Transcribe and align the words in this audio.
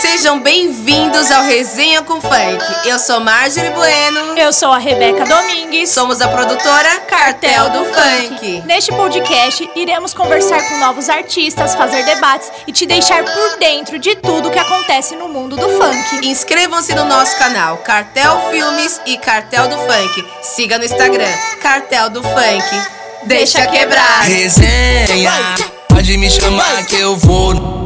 Sejam 0.00 0.40
bem-vindos 0.40 1.30
ao 1.30 1.42
Resenha 1.44 2.02
com 2.02 2.20
Funk. 2.20 2.62
Eu 2.84 2.98
sou 2.98 3.18
Marjorie 3.18 3.70
Bueno. 3.70 4.36
Eu 4.36 4.52
sou 4.52 4.70
a 4.70 4.76
Rebeca 4.76 5.24
Domingues. 5.24 5.88
Somos 5.88 6.20
a 6.20 6.28
produtora 6.28 7.00
Cartel 7.08 7.70
do 7.70 7.84
Funk. 7.86 8.62
Neste 8.66 8.92
podcast, 8.92 9.70
iremos 9.74 10.12
conversar 10.12 10.60
com 10.68 10.78
novos 10.80 11.08
artistas, 11.08 11.74
fazer 11.74 12.04
debates 12.04 12.52
e 12.66 12.72
te 12.72 12.84
deixar 12.84 13.24
por 13.24 13.58
dentro 13.58 13.98
de 13.98 14.14
tudo 14.16 14.50
que 14.50 14.58
acontece 14.58 15.16
no 15.16 15.30
mundo 15.30 15.56
do 15.56 15.66
funk. 15.66 16.28
Inscrevam-se 16.28 16.94
no 16.94 17.06
nosso 17.06 17.34
canal 17.38 17.78
Cartel 17.78 18.50
Filmes 18.50 19.00
e 19.06 19.16
Cartel 19.16 19.66
do 19.66 19.78
Funk. 19.78 20.26
Siga 20.42 20.76
no 20.76 20.84
Instagram 20.84 21.32
Cartel 21.62 22.10
do 22.10 22.22
Funk. 22.22 22.82
Deixa 23.24 23.66
quebrar. 23.66 24.24
Resenha, 24.24 25.32
pode 25.88 26.18
me 26.18 26.30
chamar 26.30 26.84
que 26.84 26.96
eu 26.96 27.16
vou. 27.16 27.85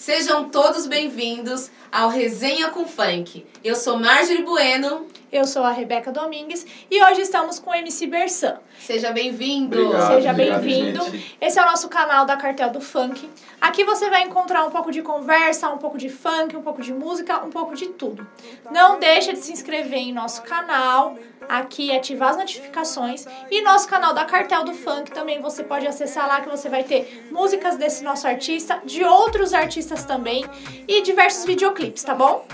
Sejam 0.00 0.48
todos 0.48 0.86
bem-vindos 0.86 1.70
ao 1.92 2.08
Resenha 2.08 2.68
com 2.68 2.86
Funk. 2.86 3.46
Eu 3.62 3.74
sou 3.74 3.98
Marjorie 3.98 4.44
Bueno. 4.44 5.06
Eu 5.32 5.44
sou 5.44 5.62
a 5.62 5.70
Rebeca 5.70 6.10
Domingues 6.10 6.66
e 6.90 7.02
hoje 7.04 7.20
estamos 7.20 7.60
com 7.60 7.70
o 7.70 7.74
MC 7.74 8.06
Bersan. 8.08 8.58
Seja 8.80 9.12
bem-vindo. 9.12 9.76
Seja 10.08 10.32
bem-vindo. 10.32 11.00
Esse 11.40 11.58
é 11.58 11.62
o 11.62 11.66
nosso 11.66 11.88
canal 11.88 12.26
da 12.26 12.36
Cartel 12.36 12.70
do 12.70 12.80
Funk. 12.80 13.30
Aqui 13.60 13.84
você 13.84 14.10
vai 14.10 14.22
encontrar 14.22 14.64
um 14.64 14.70
pouco 14.70 14.90
de 14.90 15.02
conversa, 15.02 15.68
um 15.68 15.78
pouco 15.78 15.96
de 15.96 16.08
funk, 16.08 16.56
um 16.56 16.62
pouco 16.62 16.82
de 16.82 16.92
música, 16.92 17.44
um 17.44 17.50
pouco 17.50 17.76
de 17.76 17.86
tudo. 17.90 18.26
Não 18.72 18.98
deixa 18.98 19.32
de 19.32 19.38
se 19.38 19.52
inscrever 19.52 19.98
em 19.98 20.12
nosso 20.12 20.42
canal, 20.42 21.16
aqui 21.50 21.94
ativar 21.94 22.30
as 22.30 22.36
notificações 22.36 23.26
e 23.50 23.60
nosso 23.62 23.88
canal 23.88 24.14
da 24.14 24.24
Cartel 24.24 24.64
do 24.64 24.72
Funk 24.72 25.10
também 25.10 25.42
você 25.42 25.64
pode 25.64 25.86
acessar 25.86 26.28
lá 26.28 26.40
que 26.40 26.48
você 26.48 26.68
vai 26.68 26.84
ter 26.84 27.28
músicas 27.30 27.76
desse 27.76 28.04
nosso 28.04 28.26
artista, 28.26 28.80
de 28.84 29.04
outros 29.04 29.52
artistas 29.52 30.04
também 30.04 30.44
e 30.86 31.02
diversos 31.02 31.44
videoclipes, 31.44 31.79
tá 32.04 32.14
bom? 32.14 32.46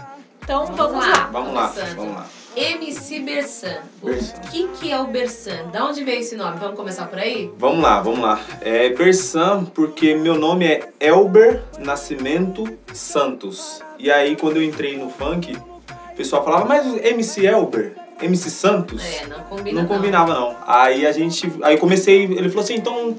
Então 0.43 0.67
vamos, 0.67 1.05
lá. 1.05 1.29
Vamos 1.33 1.55
lá, 1.55 1.75
vamos 1.97 2.15
lá. 2.15 2.27
MC 2.57 3.21
Bersan. 3.21 3.77
Bersan. 4.03 4.37
O 4.37 4.51
que, 4.51 4.69
que 4.69 4.93
é 4.93 4.99
o 4.99 5.07
Bersan? 5.09 5.67
Da 5.73 5.85
onde 5.85 6.03
veio 6.05 6.21
esse 6.21 6.37
nome? 6.37 6.57
Vamos 6.59 6.77
começar 6.77 7.07
por 7.07 7.19
aí? 7.19 7.51
Vamos 7.59 7.83
lá, 7.83 8.01
vamos 8.01 8.21
lá. 8.21 8.41
É 8.61 8.89
Bersan, 8.91 9.65
porque 9.67 10.15
meu 10.15 10.37
nome 10.37 10.65
é 10.65 10.89
Elber 11.01 11.63
Nascimento 11.79 12.67
Santos. 12.95 13.83
E 13.99 14.11
aí, 14.11 14.37
quando 14.37 14.57
eu 14.57 14.63
entrei 14.63 14.97
no 14.97 15.11
funk, 15.11 15.55
o 15.55 16.17
pessoal 16.17 16.45
falava, 16.45 16.65
mas 16.65 16.87
MC 17.05 17.45
Elber? 17.45 17.93
MC 18.23 18.49
Santos? 18.49 19.05
É, 19.05 19.27
não 19.27 19.41
combina 19.41 19.83
não 19.83 19.89
combinava, 19.89 20.33
não. 20.33 20.57
Aí 20.67 21.07
a 21.07 21.13
gente. 21.13 21.53
Aí 21.63 21.77
comecei. 21.77 22.23
Ele 22.25 22.49
falou 22.49 22.65
assim, 22.65 22.77
então. 22.77 23.17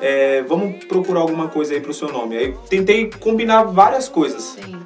é, 0.00 0.42
vamos 0.42 0.84
procurar 0.84 1.20
alguma 1.20 1.48
coisa 1.48 1.74
aí 1.74 1.80
pro 1.80 1.92
seu 1.92 2.10
nome. 2.10 2.36
Aí 2.36 2.56
tentei 2.70 3.10
combinar 3.20 3.64
várias 3.64 4.08
coisas. 4.08 4.56
Sim. 4.64 4.80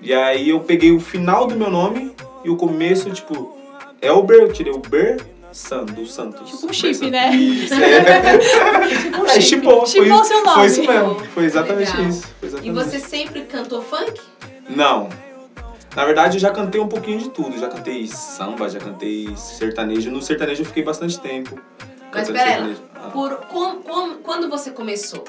E 0.00 0.12
aí 0.14 0.48
eu 0.50 0.60
peguei 0.60 0.92
o 0.92 1.00
final 1.00 1.46
do 1.46 1.54
meu 1.54 1.70
nome 1.70 2.14
e 2.44 2.50
o 2.50 2.56
começo, 2.56 3.10
tipo, 3.10 3.56
Elber, 4.00 4.40
eu 4.40 4.52
tirei 4.52 4.72
o 4.72 4.78
Ber 4.78 5.20
San, 5.52 5.84
do 5.84 6.06
Santos. 6.06 6.48
Tipo 6.50 6.66
um 6.68 6.72
chip, 6.72 6.88
Ber 6.92 6.94
San- 6.94 7.10
né? 7.10 7.34
Isso, 7.36 7.74
é. 7.74 8.38
Tipo 8.88 9.18
um 9.18 9.24
Aí 9.24 9.28
chip. 9.42 9.42
chipou, 9.42 9.86
foi, 9.86 10.02
Chipou 10.04 10.24
seu 10.24 10.44
nome. 10.44 10.54
foi 10.56 10.66
isso 10.66 10.86
mesmo. 10.86 11.14
Foi 11.34 11.44
exatamente 11.44 11.90
Legal. 11.96 12.08
isso. 12.08 12.22
Foi 12.22 12.48
E 12.48 12.52
exatamente 12.52 12.74
você 12.74 12.96
isso. 12.96 13.08
sempre 13.08 13.40
cantou 13.42 13.82
funk? 13.82 14.20
Não. 14.68 15.08
Na 15.96 16.04
verdade, 16.04 16.36
eu 16.36 16.40
já 16.40 16.50
cantei 16.50 16.80
um 16.80 16.86
pouquinho 16.86 17.18
de 17.18 17.30
tudo. 17.30 17.58
Já 17.58 17.68
cantei 17.68 18.06
samba, 18.06 18.68
já 18.70 18.78
cantei 18.78 19.28
sertanejo. 19.36 20.08
No 20.10 20.22
sertanejo 20.22 20.62
eu 20.62 20.66
fiquei 20.66 20.84
bastante 20.84 21.18
tempo. 21.18 21.58
Mas 22.12 22.28
cantando 22.28 22.32
pera 22.38 22.44
aí, 22.50 22.54
sertanejo. 22.54 22.80
Ah. 22.94 23.08
por, 23.10 23.36
com- 23.48 23.82
com- 23.82 24.14
quando 24.22 24.48
você 24.48 24.70
começou? 24.70 25.24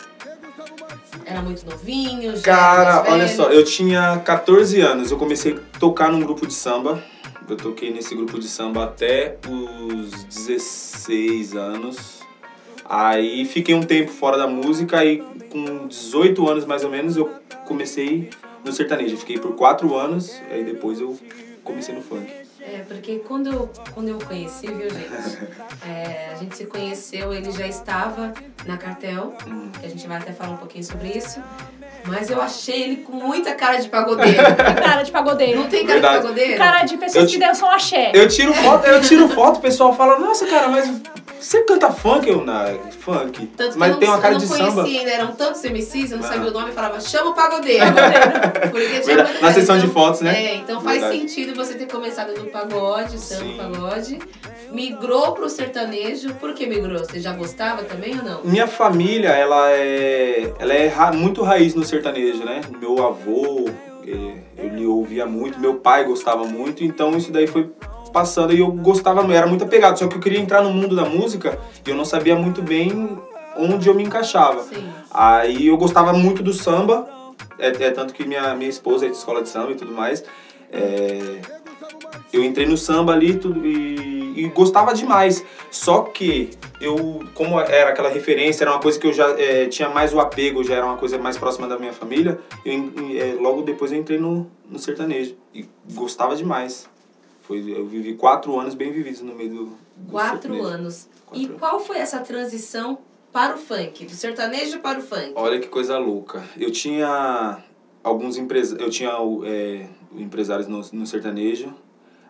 Era 1.26 1.42
muito 1.42 1.66
novinho? 1.66 2.36
Já 2.36 2.42
Cara, 2.42 3.12
olha 3.12 3.28
só, 3.28 3.50
eu 3.52 3.64
tinha 3.64 4.20
14 4.20 4.80
anos, 4.82 5.12
eu 5.12 5.18
comecei 5.18 5.54
a 5.54 5.80
tocar 5.80 6.12
num 6.12 6.22
grupo 6.22 6.46
de 6.48 6.54
samba. 6.54 7.04
Eu 7.50 7.58
toquei 7.58 7.92
nesse 7.92 8.16
grupo 8.16 8.40
de 8.40 8.48
samba 8.48 8.86
até 8.86 9.38
os 9.48 10.24
16 10.24 11.56
anos. 11.56 12.20
Aí 12.86 13.46
fiquei 13.46 13.76
um 13.76 13.84
tempo 13.84 14.12
fora 14.12 14.38
da 14.38 14.48
música 14.48 15.04
e 15.04 15.22
com 15.50 15.88
18 15.88 16.50
anos 16.50 16.66
mais 16.66 16.84
ou 16.84 16.90
menos 16.90 17.18
eu 17.18 17.30
comecei 17.66 18.30
no 18.64 18.72
sertanejo. 18.72 19.18
Fiquei 19.18 19.38
por 19.38 19.54
4 19.56 19.96
anos, 19.96 20.34
aí 20.50 20.64
depois 20.64 21.00
eu 21.00 21.18
comecei 21.64 21.94
no 21.94 22.02
funk. 22.02 22.41
É, 22.64 22.84
porque 22.88 23.20
quando 23.28 23.48
eu, 23.52 23.70
quando 23.94 24.10
eu 24.10 24.18
o 24.18 24.26
conheci, 24.26 24.68
viu, 24.68 24.90
gente? 24.90 25.38
É, 25.88 26.30
a 26.32 26.36
gente 26.36 26.56
se 26.56 26.66
conheceu, 26.66 27.34
ele 27.34 27.52
já 27.52 27.68
estava 27.68 28.34
na 28.66 28.78
cartel, 28.78 29.34
Hum. 29.48 29.72
que 29.80 29.86
a 29.86 29.90
gente 29.90 30.08
vai 30.08 30.18
até 30.18 30.32
falar 30.32 30.52
um 30.52 30.58
pouquinho 30.58 30.84
sobre 30.84 31.10
isso. 31.10 31.42
Mas 32.08 32.30
eu 32.32 32.42
achei 32.42 32.82
ele 32.84 32.96
com 32.98 33.14
muita 33.14 33.54
cara 33.54 33.78
de 33.78 33.88
pagodeiro. 33.88 34.38
Cara 34.84 35.04
de 35.04 35.12
pagodeiro. 35.12 35.60
Não 35.60 35.68
tem 35.70 35.86
cara 35.86 35.94
Verdade. 36.00 36.16
de 36.18 36.22
pagodeiro? 36.24 36.58
Cara 36.58 36.84
de 36.84 36.98
pessoas 36.98 37.26
Eu 37.26 37.30
que 37.30 37.38
dançam 37.38 37.70
axé. 37.70 38.12
Eu 38.16 38.28
tiro 38.28 38.54
foto, 38.56 38.86
eu 38.88 39.02
tiro 39.02 39.30
foto, 39.30 39.58
o 39.58 39.62
pessoal 39.62 39.94
fala, 39.96 40.18
nossa 40.18 40.48
cara, 40.48 40.68
mas 40.70 40.90
você 41.42 41.64
canta 41.64 41.92
funk? 41.92 42.30
Eu, 42.30 42.44
não, 42.46 42.66
funk. 43.00 43.48
Tanto 43.58 43.74
que 43.74 43.78
mas 43.80 43.90
eu 43.90 43.94
não, 43.94 44.00
tem 44.00 44.10
uma 44.10 44.20
cara 44.20 44.36
de 44.36 44.48
conhecia 44.48 44.70
samba. 44.70 44.84
ainda, 44.84 45.10
eram 45.12 45.32
tantos 45.34 45.64
MCs, 45.64 46.12
eu 46.12 46.18
não 46.20 46.26
Ah. 46.26 46.30
sabia 46.34 46.50
o 46.50 46.54
nome, 46.54 46.70
eu 46.70 46.74
falava, 46.74 47.00
chama 47.02 47.32
o 47.32 47.34
pagodeiro. 47.34 47.84
Na 49.42 49.52
sessão 49.52 49.78
de 49.78 49.86
então- 49.86 49.94
fotos, 50.04 50.22
né? 50.22 50.46
É, 50.46 50.56
então 50.56 50.80
faz 50.82 51.02
Verdade. 51.02 51.20
sentido 51.20 51.56
você 51.56 51.74
ter 51.74 51.88
começado 51.88 52.34
no 52.38 52.46
pagode, 52.46 53.18
samba 53.20 53.64
pagode, 53.64 54.20
migrou 54.72 55.34
pro 55.34 55.50
sertanejo. 55.50 56.34
Por 56.36 56.54
que 56.54 56.66
migrou? 56.68 57.00
Você 57.00 57.20
já 57.20 57.34
gostava 57.34 57.84
também 57.84 58.18
ou 58.18 58.24
não? 58.24 58.42
Minha 58.44 58.68
família, 58.68 59.30
ela 59.30 59.72
é, 59.72 60.54
ela 60.60 60.74
é 60.74 60.88
ra- 60.88 61.12
muito 61.12 61.42
raiz 61.44 61.74
no 61.76 61.84
sertanejo, 61.84 62.44
né? 62.44 62.62
Meu 62.80 63.04
avô, 63.06 63.66
eh, 64.08 64.34
ele 64.58 64.86
ouvia 64.86 65.26
muito, 65.26 65.60
meu 65.60 65.76
pai 65.76 66.04
gostava 66.06 66.44
muito, 66.46 66.84
então 66.84 67.16
isso 67.18 67.32
daí 67.32 67.48
foi 67.48 67.70
passando 68.12 68.54
e 68.54 68.60
eu 68.60 68.72
gostava, 68.72 69.22
era 69.34 69.48
muito 69.48 69.64
apegado, 69.64 69.98
só 69.98 70.08
que 70.08 70.16
eu 70.16 70.20
queria 70.20 70.40
entrar 70.40 70.62
no 70.62 70.72
mundo 70.72 70.96
da 70.96 71.06
música 71.06 71.60
e 71.86 71.90
eu 71.90 71.96
não 71.96 72.06
sabia 72.06 72.36
muito 72.36 72.62
bem 72.62 73.18
onde 73.58 73.88
eu 73.88 73.96
me 73.96 74.04
encaixava. 74.04 74.64
Sim. 74.64 74.90
Aí 75.10 75.68
eu 75.68 75.78
gostava 75.78 76.14
muito 76.14 76.42
do 76.42 76.54
samba, 76.54 77.08
é, 77.58 77.68
é 77.68 77.92
tanto 77.92 78.14
que 78.14 78.26
minha, 78.26 78.54
minha 78.56 78.70
esposa 78.70 79.06
é 79.06 79.10
de 79.10 79.16
escola 79.16 79.42
de 79.42 79.50
samba 79.50 79.72
e 79.72 79.76
tudo 79.76 79.92
mais. 79.92 80.24
É, 80.72 81.42
eu 82.32 82.44
entrei 82.44 82.66
no 82.66 82.78
samba 82.78 83.14
ali 83.14 83.36
tudo, 83.36 83.66
e, 83.66 84.46
e 84.46 84.50
gostava 84.50 84.94
demais. 84.94 85.46
Só 85.70 86.04
que 86.04 86.52
eu, 86.80 87.24
como 87.34 87.60
era 87.60 87.90
aquela 87.90 88.10
referência, 88.10 88.64
era 88.64 88.72
uma 88.72 88.80
coisa 88.80 89.00
que 89.00 89.08
eu 89.08 89.14
já 89.14 89.30
é, 89.40 89.68
tinha 89.68 89.90
mais 89.90 90.14
o 90.14 90.20
apego, 90.20 90.64
já 90.64 90.76
era 90.76 90.86
uma 90.86 90.98
coisa 90.98 91.18
mais 91.18 91.38
próxima 91.38 91.68
da 91.68 91.78
minha 91.78 91.94
família, 91.94 92.40
eu, 92.66 92.92
é, 93.18 93.36
logo 93.40 93.62
depois 93.62 93.92
eu 93.92 94.00
entrei 94.00 94.18
no, 94.18 94.50
no 94.70 94.80
sertanejo. 94.80 95.36
E 95.54 95.66
gostava 95.94 96.36
demais. 96.36 96.90
Foi, 97.42 97.60
eu 97.76 97.86
vivi 97.86 98.14
quatro 98.14 98.58
anos 98.60 98.74
bem 98.74 98.92
vividos 98.92 99.22
no 99.22 99.34
meio 99.34 99.50
do. 99.50 99.66
do 99.98 100.12
Quatro 100.12 100.64
anos. 100.64 101.08
Quatro 101.26 101.42
e 101.42 101.46
anos. 101.46 101.60
qual 101.60 101.80
foi 101.80 101.98
essa 101.98 102.20
transição 102.20 103.00
para 103.32 103.56
o 103.56 103.58
funk? 103.58 104.06
Do 104.06 104.12
sertanejo 104.12 104.80
para 104.80 105.00
o 105.00 105.02
funk? 105.02 105.34
Olha 105.36 105.60
que 105.60 105.68
coisa 105.68 105.98
louca. 105.98 106.44
Eu 106.58 106.72
tinha 106.72 107.64
alguns 108.04 108.38
empresários, 108.38 108.84
eu 108.84 108.90
tinha 108.90 109.12
é, 109.46 109.88
empresários 110.16 110.68
no, 110.68 110.82
no 110.94 111.06
sertanejo. 111.08 111.74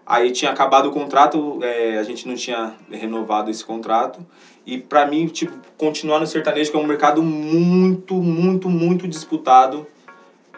Aí 0.05 0.31
tinha 0.31 0.51
acabado 0.51 0.89
o 0.89 0.91
contrato, 0.91 1.59
é, 1.63 1.97
a 1.97 2.03
gente 2.03 2.27
não 2.27 2.35
tinha 2.35 2.73
renovado 2.89 3.51
esse 3.51 3.63
contrato. 3.63 4.25
E 4.65 4.77
pra 4.77 5.05
mim, 5.05 5.27
tipo, 5.27 5.53
continuar 5.77 6.19
no 6.19 6.27
sertanejo, 6.27 6.71
que 6.71 6.77
é 6.77 6.79
um 6.79 6.85
mercado 6.85 7.23
muito, 7.23 8.15
muito, 8.15 8.69
muito 8.69 9.07
disputado, 9.07 9.87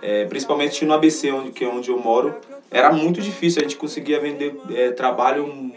é, 0.02 0.25
principalmente 0.25 0.84
no 0.86 0.94
ABC, 0.94 1.31
onde, 1.31 1.52
que 1.52 1.63
é 1.63 1.68
onde 1.68 1.90
eu 1.90 2.00
moro, 2.00 2.36
era 2.73 2.91
muito 2.91 3.22
difícil. 3.22 3.61
A 3.61 3.63
gente 3.63 3.78
conseguia 3.78 4.19
vender 4.19 4.56
é, 4.72 4.91
trabalho. 4.91 5.72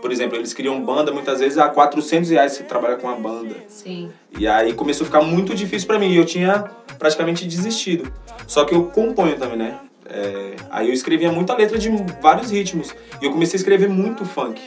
Por 0.00 0.12
exemplo, 0.12 0.36
eles 0.36 0.52
queriam 0.52 0.80
banda, 0.84 1.10
muitas 1.10 1.40
vezes 1.40 1.56
a 1.56 1.68
400 1.68 2.28
reais 2.30 2.52
você 2.52 2.62
trabalha 2.62 2.96
com 2.96 3.06
uma 3.06 3.16
banda. 3.16 3.56
Sim. 3.66 4.10
E 4.38 4.46
aí 4.46 4.74
começou 4.74 5.04
a 5.04 5.06
ficar 5.06 5.22
muito 5.22 5.54
difícil 5.54 5.88
pra 5.88 5.98
mim. 5.98 6.10
E 6.10 6.16
eu 6.16 6.26
tinha 6.26 6.70
praticamente 6.98 7.46
desistido. 7.46 8.12
Só 8.46 8.64
que 8.64 8.74
eu 8.74 8.84
componho 8.86 9.36
também, 9.36 9.56
né? 9.56 9.80
É, 10.06 10.56
aí 10.70 10.88
eu 10.88 10.92
escrevia 10.92 11.32
muita 11.32 11.56
letra 11.56 11.78
de 11.78 11.88
vários 12.20 12.50
ritmos. 12.50 12.94
E 13.20 13.24
eu 13.24 13.32
comecei 13.32 13.56
a 13.56 13.60
escrever 13.60 13.88
muito 13.88 14.26
funk. 14.26 14.60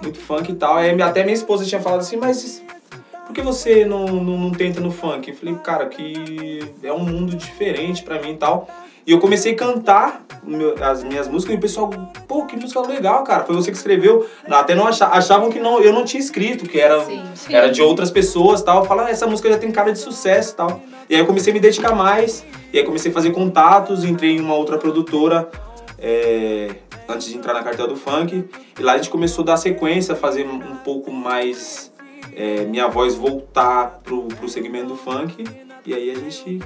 Muito 0.00 0.18
funk 0.18 0.52
e 0.52 0.54
tal. 0.54 0.76
Aí 0.76 1.02
até 1.02 1.24
minha 1.24 1.34
esposa 1.34 1.64
tinha 1.64 1.80
falado 1.80 2.00
assim, 2.00 2.16
mas 2.16 2.62
por 3.26 3.34
que 3.34 3.42
você 3.42 3.84
não, 3.84 4.06
não, 4.06 4.38
não 4.38 4.50
tenta 4.52 4.80
no 4.80 4.92
funk? 4.92 5.28
Eu 5.28 5.36
falei, 5.36 5.54
cara, 5.56 5.86
que 5.86 6.60
é 6.82 6.92
um 6.92 7.04
mundo 7.04 7.36
diferente 7.36 8.02
pra 8.02 8.20
mim 8.20 8.32
e 8.32 8.36
tal. 8.36 8.68
E 9.06 9.12
eu 9.12 9.18
comecei 9.18 9.52
a 9.52 9.56
cantar 9.56 10.24
as 10.82 11.02
minhas 11.02 11.28
músicas 11.28 11.54
e 11.54 11.58
o 11.58 11.60
pessoal, 11.60 11.90
pô, 12.26 12.44
que 12.46 12.56
música 12.56 12.80
legal, 12.80 13.24
cara. 13.24 13.44
Foi 13.44 13.54
você 13.54 13.70
que 13.70 13.76
escreveu. 13.76 14.26
Até 14.48 14.74
não 14.74 14.86
acha- 14.86 15.06
achavam 15.06 15.50
que 15.50 15.58
não, 15.58 15.80
eu 15.80 15.92
não 15.92 16.04
tinha 16.04 16.20
escrito, 16.20 16.68
que 16.68 16.78
era, 16.80 17.02
Sim. 17.04 17.22
Sim. 17.34 17.54
era 17.54 17.70
de 17.70 17.82
outras 17.82 18.10
pessoas 18.10 18.62
tal. 18.62 18.84
Fala, 18.84 19.06
ah, 19.06 19.10
essa 19.10 19.26
música 19.26 19.50
já 19.50 19.58
tem 19.58 19.70
cara 19.70 19.92
de 19.92 19.98
sucesso 19.98 20.54
tal. 20.56 20.80
E 21.08 21.14
aí 21.14 21.20
eu 21.20 21.26
comecei 21.26 21.52
a 21.52 21.54
me 21.54 21.60
dedicar 21.60 21.94
mais. 21.94 22.44
E 22.72 22.78
aí 22.78 22.84
comecei 22.84 23.10
a 23.10 23.14
fazer 23.14 23.30
contatos, 23.32 24.04
entrei 24.04 24.36
em 24.36 24.40
uma 24.40 24.54
outra 24.54 24.78
produtora 24.78 25.50
é, 25.98 26.68
antes 27.08 27.26
de 27.28 27.36
entrar 27.36 27.52
na 27.52 27.62
cartel 27.62 27.88
do 27.88 27.96
funk. 27.96 28.44
E 28.78 28.82
lá 28.82 28.92
a 28.92 28.96
gente 28.96 29.10
começou 29.10 29.42
a 29.42 29.46
dar 29.46 29.56
sequência, 29.56 30.14
fazer 30.14 30.46
um 30.46 30.76
pouco 30.76 31.10
mais 31.12 31.92
é, 32.34 32.64
minha 32.64 32.86
voz 32.88 33.14
voltar 33.14 34.00
pro, 34.04 34.24
pro 34.24 34.48
segmento 34.48 34.86
do 34.88 34.96
funk. 34.96 35.44
E 35.84 35.94
aí 35.94 36.10
a 36.10 36.14
gente. 36.14 36.60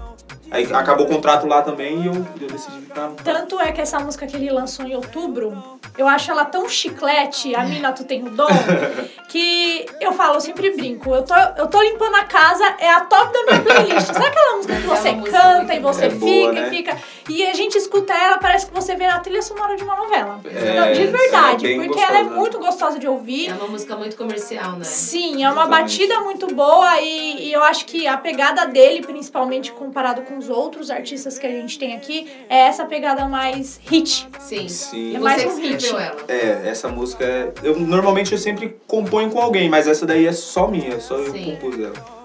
Aí 0.50 0.64
acabou 0.72 1.06
o 1.06 1.08
contrato 1.08 1.46
lá 1.46 1.62
também 1.62 2.02
e 2.02 2.06
eu, 2.06 2.14
eu 2.40 2.48
decidi 2.48 2.80
ficar. 2.80 3.10
Tanto 3.24 3.58
é 3.60 3.72
que 3.72 3.80
essa 3.80 3.98
música 3.98 4.26
que 4.26 4.36
ele 4.36 4.50
lançou 4.50 4.86
em 4.86 4.94
outubro, 4.94 5.78
eu 5.98 6.06
acho 6.06 6.30
ela 6.30 6.44
tão 6.44 6.68
chiclete, 6.68 7.54
a 7.54 7.64
mina 7.64 7.92
tu 7.92 8.04
tem 8.04 8.22
o 8.22 8.30
dom, 8.30 8.46
que 9.28 9.86
eu 10.00 10.12
falo, 10.12 10.34
eu 10.34 10.40
sempre 10.40 10.70
brinco, 10.70 11.14
eu 11.14 11.22
tô, 11.22 11.34
eu 11.56 11.66
tô 11.66 11.80
limpando 11.82 12.14
a 12.16 12.24
casa, 12.24 12.64
é 12.78 12.90
a 12.90 13.00
top 13.00 13.32
da 13.32 13.42
minha 13.44 13.62
playlist. 13.64 14.06
Sabe 14.12 14.26
aquela 14.26 14.56
música 14.56 14.74
que 14.76 14.84
é 14.84 14.86
você 14.86 15.14
canta 15.30 15.74
e 15.74 15.80
você 15.80 16.08
boa. 16.08 16.10
fica 16.10 16.26
É 16.26 16.40
boa, 16.40 16.52
e 16.52 16.54
né? 16.54 16.70
fica. 16.70 16.96
E 17.28 17.46
a 17.46 17.54
gente 17.54 17.76
escuta 17.76 18.12
ela, 18.12 18.38
parece 18.38 18.66
que 18.66 18.74
você 18.74 18.94
vê 18.94 19.06
na 19.06 19.18
trilha 19.20 19.42
sonora 19.42 19.76
de 19.76 19.82
uma 19.82 19.96
novela. 19.96 20.40
É, 20.44 20.74
Não, 20.80 20.92
de 20.92 21.06
verdade, 21.06 21.72
é 21.72 21.76
porque 21.76 21.98
ela 22.00 22.18
é 22.18 22.22
gostosa. 22.22 22.38
muito 22.40 22.58
gostosa 22.58 22.98
de 22.98 23.08
ouvir. 23.08 23.48
É 23.50 23.54
uma 23.54 23.68
música 23.68 23.96
muito 23.96 24.16
comercial, 24.16 24.72
né? 24.72 24.84
Sim, 24.84 25.42
é 25.42 25.50
uma 25.50 25.62
Exatamente. 25.62 25.82
batida 25.82 26.20
muito 26.20 26.54
boa 26.54 27.00
e, 27.00 27.48
e 27.48 27.52
eu 27.52 27.62
acho 27.64 27.86
que 27.86 28.06
a 28.06 28.16
pegada 28.18 28.66
dele, 28.66 29.02
principalmente 29.04 29.72
comparado 29.72 30.22
com 30.22 30.33
os 30.36 30.48
outros 30.48 30.90
artistas 30.90 31.38
que 31.38 31.46
a 31.46 31.50
gente 31.50 31.78
tem 31.78 31.94
aqui, 31.94 32.28
é 32.48 32.58
essa 32.66 32.84
pegada 32.84 33.26
mais 33.26 33.80
hit. 33.84 34.28
Sim. 34.40 34.68
Sim. 34.68 35.16
É 35.16 35.18
mais 35.18 35.42
você 35.42 35.48
um 35.48 35.56
hit. 35.72 35.88
ela. 35.88 36.16
É, 36.28 36.68
essa 36.68 36.88
música 36.88 37.24
é. 37.24 37.52
Eu, 37.62 37.78
normalmente 37.78 38.32
eu 38.32 38.38
sempre 38.38 38.76
componho 38.86 39.30
com 39.30 39.40
alguém, 39.40 39.68
mas 39.68 39.86
essa 39.86 40.04
daí 40.06 40.26
é 40.26 40.32
só 40.32 40.66
minha, 40.68 40.98
só 41.00 41.16
eu 41.16 41.32
Sim. 41.32 41.56
compus 41.60 41.78
ela. 41.80 42.24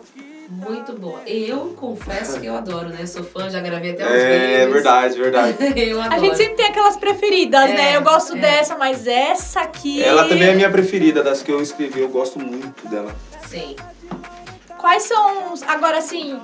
Muito 0.52 0.94
boa. 0.94 1.22
Eu 1.28 1.76
confesso 1.78 2.40
que 2.40 2.48
eu 2.48 2.56
adoro, 2.56 2.90
né? 2.90 3.06
Sou 3.06 3.24
fã, 3.24 3.50
já 3.52 3.60
gravei 3.62 3.92
até 3.92 4.04
uns 4.04 4.12
É, 4.12 4.58
vídeos. 4.58 4.74
verdade, 4.74 5.18
verdade. 5.20 5.58
eu 5.80 6.02
adoro. 6.02 6.16
A 6.16 6.20
gente 6.20 6.38
sempre 6.38 6.56
tem 6.56 6.66
aquelas 6.66 6.98
preferidas, 6.98 7.70
É, 7.70 7.74
né? 7.74 7.96
Eu 7.96 8.02
gosto 8.02 8.36
é. 8.36 8.40
dessa, 8.40 8.76
mas 8.76 9.06
essa 9.06 9.62
aqui. 9.62 10.02
Ela 10.04 10.28
também 10.28 10.50
é 10.50 10.56
minha 10.56 10.70
preferida, 10.72 11.22
das 11.22 11.44
que 11.44 11.52
eu 11.52 11.62
escrevi, 11.62 12.00
eu 12.02 12.10
gosto 12.10 12.40
muito 12.40 12.88
dela. 12.88 13.16
Sim. 13.48 13.76
Quais 14.80 15.04
são 15.04 15.54
os. 15.54 15.62
Agora 15.64 16.00
assim. 16.00 16.40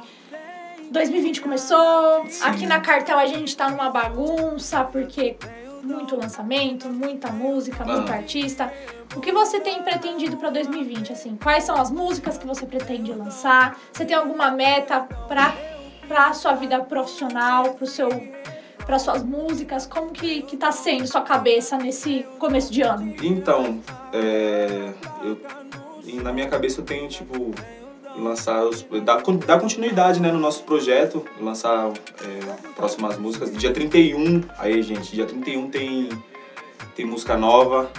2020 0.92 1.42
começou, 1.42 2.26
aqui 2.42 2.66
na 2.66 2.80
cartel 2.80 3.18
a 3.18 3.26
gente 3.26 3.56
tá 3.56 3.70
numa 3.70 3.90
bagunça, 3.90 4.84
porque 4.84 5.36
muito 5.84 6.16
lançamento, 6.16 6.88
muita 6.90 7.30
música, 7.32 7.84
muito 7.86 8.12
Ah. 8.12 8.16
artista. 8.16 8.72
O 9.16 9.22
que 9.22 9.32
você 9.32 9.60
tem 9.60 9.84
pretendido 9.84 10.36
pra 10.38 10.50
2020, 10.50 11.12
assim? 11.14 11.38
Quais 11.42 11.64
são 11.64 11.76
as 11.80 11.92
músicas 11.92 12.38
que 12.38 12.46
você 12.48 12.66
pretende 12.66 13.14
lançar? 13.14 13.78
Você 13.94 14.04
tem 14.06 14.16
alguma 14.16 14.50
meta 14.52 15.02
pra, 15.28 15.54
pra 16.08 16.34
sua 16.34 16.54
vida 16.54 16.80
profissional, 16.82 17.74
pro 17.76 17.86
seu 17.86 18.10
para 18.86 19.00
suas 19.00 19.24
músicas? 19.24 19.88
Como 19.88 20.12
que, 20.12 20.44
que 20.44 20.56
tá 20.58 20.72
sendo 20.72 21.08
sua 21.08 21.22
cabeça 21.22 21.76
nesse 21.76 22.24
começo 22.38 22.72
de 22.72 22.84
ano? 22.84 23.16
Então, 23.24 23.80
é, 24.14 24.94
eu, 25.24 26.22
na 26.22 26.32
minha 26.32 26.48
cabeça 26.48 26.82
eu 26.82 26.86
tenho, 26.86 27.08
tipo, 27.08 27.52
lançar 28.18 28.64
os. 28.64 28.86
dar, 29.04 29.22
dar 29.22 29.60
continuidade 29.60 30.20
né, 30.20 30.32
no 30.32 30.40
nosso 30.40 30.64
projeto, 30.64 31.26
lançar 31.40 31.92
é, 32.24 32.72
próximas 32.76 33.18
músicas. 33.18 33.52
Dia 33.56 33.72
31, 33.72 34.44
aí, 34.58 34.82
gente, 34.82 35.14
dia 35.14 35.26
31 35.26 35.70
tem, 35.70 36.10
tem 36.96 37.06
música 37.06 37.38
nova 37.38 37.90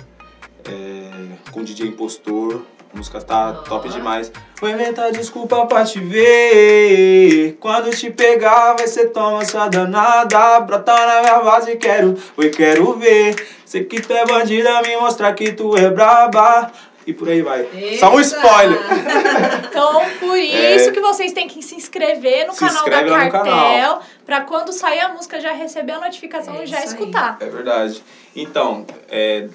é, 0.64 1.50
com 1.50 1.60
o 1.60 1.64
DJ 1.64 1.88
Impostor. 1.88 2.62
A 2.92 2.96
música 2.96 3.20
tá 3.20 3.52
top 3.52 3.90
demais. 3.90 4.32
Vou 4.58 4.70
inventar 4.70 5.12
desculpa 5.12 5.66
pra 5.66 5.84
te 5.84 6.00
ver. 6.00 7.58
Quando 7.60 7.90
te 7.90 8.10
pegar, 8.10 8.74
vai 8.74 8.88
ser 8.88 9.10
toma 9.10 9.44
sua 9.44 9.68
danada. 9.68 10.60
Brota 10.60 10.94
na 10.94 11.20
minha 11.20 11.40
base, 11.40 11.76
quero, 11.76 12.16
oi, 12.38 12.48
quero 12.48 12.94
ver. 12.94 13.36
Sei 13.66 13.84
que 13.84 14.00
tu 14.00 14.14
é 14.14 14.24
bandida, 14.24 14.80
me 14.80 14.96
mostrar 14.96 15.34
que 15.34 15.52
tu 15.52 15.76
é 15.76 15.90
braba. 15.90 16.72
E 17.06 17.12
por 17.14 17.28
aí 17.28 17.40
vai. 17.40 17.62
Só 18.00 18.10
um 18.12 18.18
Eita! 18.18 18.36
spoiler. 18.36 18.80
Então, 19.76 20.00
por 20.20 20.38
isso 20.38 20.90
que 20.90 21.00
vocês 21.00 21.32
têm 21.34 21.46
que 21.46 21.62
se 21.62 21.74
inscrever 21.74 22.46
no 22.46 22.54
Se 22.54 22.60
canal 22.60 22.84
da 22.88 23.28
Cartel, 23.30 23.98
pra 24.24 24.40
quando 24.40 24.72
sair 24.72 25.00
a 25.00 25.10
música 25.10 25.38
já 25.38 25.52
receber 25.52 25.92
a 25.92 26.00
notificação 26.00 26.54
É 26.56 26.64
e 26.64 26.66
já 26.66 26.78
isso 26.78 26.94
aí. 26.94 27.00
escutar. 27.00 27.36
É 27.40 27.46
verdade. 27.46 28.02
Então, 28.34 28.86
é, 29.10 29.48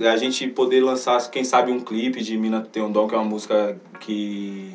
a 0.00 0.16
gente 0.16 0.46
poder 0.46 0.80
lançar, 0.80 1.28
quem 1.28 1.42
sabe, 1.42 1.72
um 1.72 1.80
clipe 1.80 2.22
de 2.22 2.38
Mina 2.38 2.66
Tem 2.72 2.84
um 2.84 2.92
Dom, 2.92 3.08
que 3.08 3.16
é 3.16 3.18
uma 3.18 3.24
música 3.24 3.76
que, 3.98 4.72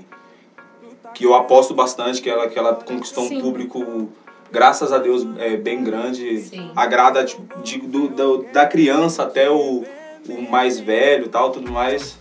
que 1.15 1.23
eu 1.25 1.33
aposto 1.33 1.73
bastante, 1.73 2.21
que 2.21 2.29
ela, 2.29 2.49
que 2.49 2.59
ela 2.59 2.75
conquistou 2.75 3.25
Sim. 3.25 3.37
um 3.37 3.41
público, 3.41 4.09
graças 4.51 4.91
a 4.91 4.97
Deus, 4.97 5.25
é, 5.39 5.55
bem 5.55 5.81
grande. 5.81 6.39
Sim. 6.41 6.71
Agrada 6.75 7.23
tipo, 7.23 7.61
de, 7.63 7.77
do, 7.79 8.09
do- 8.09 8.43
da 8.51 8.65
criança 8.67 9.23
até 9.23 9.49
o, 9.49 9.85
o 10.29 10.49
mais 10.49 10.79
velho 10.79 11.25
e 11.25 11.29
tal, 11.29 11.51
tudo 11.51 11.71
mais. 11.71 12.17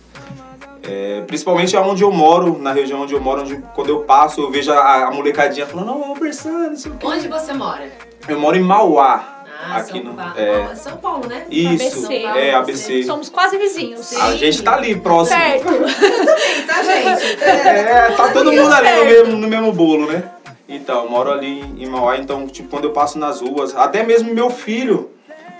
É, 0.83 1.21
principalmente 1.27 1.75
onde 1.77 2.03
eu 2.03 2.11
moro, 2.11 2.57
na 2.59 2.71
região 2.71 3.01
onde 3.01 3.13
eu 3.13 3.21
moro, 3.21 3.41
onde 3.41 3.55
quando 3.75 3.89
eu 3.89 3.99
passo, 3.99 4.41
eu 4.41 4.49
vejo 4.51 4.71
a, 4.73 5.05
a 5.07 5.11
molecadinha 5.11 5.65
falando, 5.67 5.87
não, 5.87 6.03
é 6.05 6.09
o 6.09 6.15
Bersano, 6.19 6.69
não 6.71 6.75
sei 6.75 6.91
o 6.91 6.95
quê. 6.95 7.05
Onde 7.05 7.27
você 7.27 7.53
mora? 7.53 7.87
Eu 8.27 8.39
moro 8.39 8.57
em 8.57 8.61
Mauá. 8.61 9.37
Ah, 9.63 9.77
Aqui 9.77 9.91
São, 10.01 10.03
no- 10.05 10.13
Pa- 10.15 10.33
é. 10.35 10.75
São 10.75 10.97
Paulo, 10.97 11.27
né? 11.27 11.45
Isso, 11.51 12.05
ABC. 12.07 12.15
é 12.25 12.53
ABC. 12.55 13.03
Somos 13.03 13.29
quase 13.29 13.59
vizinhos. 13.59 14.07
Sim. 14.07 14.19
A 14.19 14.31
gente 14.35 14.63
tá 14.63 14.73
ali 14.73 14.95
próximo. 14.95 15.37
Perto. 15.39 15.67
Sim, 15.87 16.65
tá, 16.65 16.81
gente? 16.81 17.43
É, 17.43 18.11
tá 18.17 18.29
todo 18.33 18.51
mundo 18.51 18.73
ali 18.73 18.89
no 18.97 19.05
mesmo, 19.05 19.37
no 19.37 19.47
mesmo 19.47 19.71
bolo, 19.71 20.11
né? 20.11 20.23
Então, 20.67 21.03
eu 21.03 21.11
moro 21.11 21.31
ali 21.31 21.61
em 21.77 21.85
Mauá, 21.85 22.17
então, 22.17 22.47
tipo, 22.47 22.69
quando 22.69 22.85
eu 22.85 22.91
passo 22.91 23.19
nas 23.19 23.39
ruas, 23.39 23.75
até 23.75 24.01
mesmo 24.03 24.33
meu 24.33 24.49
filho, 24.49 25.11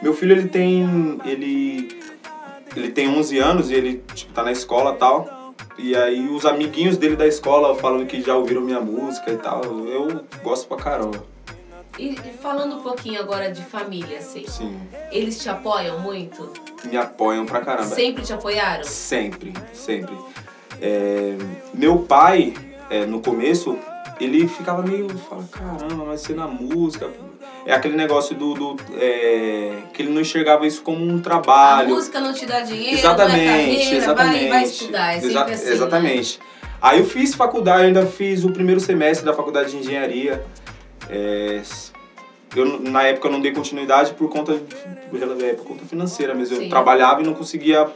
meu 0.01 0.15
filho, 0.15 0.31
ele 0.31 0.47
tem, 0.47 1.19
ele, 1.23 1.89
ele 2.75 2.91
tem 2.91 3.07
11 3.09 3.37
anos 3.39 3.69
e 3.69 3.73
ele, 3.73 4.03
tipo, 4.13 4.31
tá 4.33 4.43
na 4.43 4.51
escola 4.51 4.93
e 4.93 4.97
tal, 4.97 5.53
e 5.77 5.95
aí 5.95 6.27
os 6.29 6.45
amiguinhos 6.45 6.97
dele 6.97 7.15
da 7.15 7.27
escola 7.27 7.75
falam 7.75 8.05
que 8.05 8.21
já 8.21 8.35
ouviram 8.35 8.61
minha 8.61 8.79
música 8.81 9.31
e 9.31 9.37
tal, 9.37 9.63
eu 9.63 10.23
gosto 10.43 10.67
pra 10.67 10.77
caramba, 10.77 11.23
E, 11.99 12.09
e 12.15 12.33
falando 12.41 12.77
um 12.77 12.81
pouquinho 12.81 13.19
agora 13.19 13.51
de 13.51 13.61
família, 13.63 14.17
assim, 14.19 14.45
sim, 14.47 14.79
eles 15.11 15.41
te 15.41 15.49
apoiam 15.49 15.99
muito? 15.99 16.49
me 16.85 16.97
apoiam 16.97 17.45
pra 17.45 17.61
caramba. 17.61 17.93
Sempre 17.93 18.23
te 18.23 18.33
apoiaram? 18.33 18.83
Sempre, 18.83 19.53
sempre. 19.73 20.15
É, 20.81 21.35
meu 21.73 21.99
pai, 21.99 22.53
é, 22.89 23.05
no 23.05 23.21
começo, 23.21 23.77
ele 24.23 24.47
ficava 24.47 24.81
meio, 24.83 25.09
fala, 25.09 25.43
caramba, 25.51 26.05
mas 26.05 26.21
você 26.21 26.33
na 26.33 26.47
música. 26.47 27.09
É 27.65 27.73
aquele 27.73 27.95
negócio 27.95 28.35
do, 28.35 28.53
do, 28.55 28.75
é, 28.97 29.83
que 29.93 30.01
ele 30.01 30.09
não 30.11 30.21
enxergava 30.21 30.65
isso 30.65 30.81
como 30.81 31.05
um 31.05 31.17
A 31.17 31.21
trabalho. 31.21 31.89
música 31.89 32.19
não 32.19 32.33
te 32.33 32.45
dá 32.45 32.61
dinheiro, 32.61 32.97
exatamente, 32.97 33.35
não 33.37 33.43
é 33.43 33.47
carreira, 33.57 33.95
exatamente. 33.95 34.39
vai, 34.39 34.49
vai 34.49 34.63
estudar, 34.63 35.13
é 35.13 35.17
Exa- 35.17 35.43
assim. 35.43 35.65
né? 35.65 35.71
Exatamente. 35.71 36.39
Aí 36.81 36.99
eu 36.99 37.05
fiz 37.05 37.35
faculdade, 37.35 37.83
ainda 37.83 38.05
fiz 38.07 38.43
o 38.43 38.51
primeiro 38.51 38.79
semestre 38.81 39.23
da 39.25 39.33
faculdade 39.33 39.71
de 39.71 39.77
engenharia. 39.77 40.43
É, 41.07 41.61
eu, 42.55 42.79
na 42.81 43.03
época 43.03 43.27
eu 43.27 43.31
não 43.31 43.39
dei 43.41 43.51
continuidade 43.51 44.13
por 44.15 44.27
conta, 44.29 44.53
é, 44.53 45.53
por 45.53 45.65
conta 45.67 45.85
financeira 45.85 46.33
mesmo. 46.33 46.55
Sim. 46.57 46.63
Eu 46.63 46.69
trabalhava 46.69 47.21
e 47.21 47.23
não 47.25 47.33
conseguia 47.35 47.87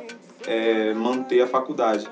é, 0.46 0.94
manter 0.94 1.41
a 1.41 1.48
faculdade. 1.48 2.08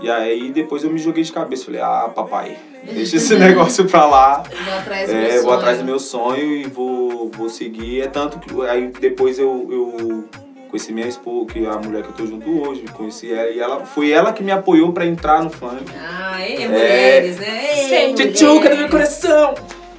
E 0.00 0.08
aí 0.10 0.50
depois 0.52 0.84
eu 0.84 0.90
me 0.90 0.98
joguei 0.98 1.24
de 1.24 1.32
cabeça. 1.32 1.64
Falei, 1.64 1.80
ah, 1.80 2.08
papai, 2.14 2.56
deixa 2.84 3.16
esse 3.16 3.34
negócio 3.36 3.84
pra 3.86 4.04
lá. 4.06 4.42
Vou 4.64 4.74
atrás 4.78 5.08
do 5.08 5.14
meu 5.14 5.24
É, 5.24 5.30
sonho. 5.30 5.42
vou 5.44 5.52
atrás 5.52 5.78
do 5.78 5.84
meu 5.84 5.98
sonho 5.98 6.44
e 6.56 6.64
vou, 6.64 7.30
vou 7.30 7.48
seguir. 7.48 8.02
É 8.02 8.06
tanto 8.08 8.38
que 8.38 8.60
aí 8.66 8.88
depois 8.88 9.38
eu, 9.38 9.68
eu 9.70 10.24
conheci 10.70 10.92
minha 10.92 11.06
esposa, 11.06 11.46
que 11.52 11.64
é 11.64 11.68
a 11.68 11.76
mulher 11.76 12.02
que 12.02 12.08
eu 12.08 12.12
tô 12.14 12.26
junto 12.26 12.48
hoje, 12.66 12.84
conheci 12.94 13.32
ela 13.32 13.50
e 13.50 13.60
ela 13.60 13.84
foi 13.84 14.10
ela 14.10 14.32
que 14.32 14.42
me 14.42 14.50
apoiou 14.52 14.92
pra 14.92 15.04
entrar 15.04 15.42
no 15.42 15.50
funk. 15.50 15.84
Ah, 15.98 16.40
é, 16.40 16.66
mulheres, 16.66 17.38
né? 17.38 17.70
Ei. 18.08 18.14
Tchutchuca 18.14 18.70
do 18.70 18.76
meu 18.76 18.88
coração! 18.88 19.54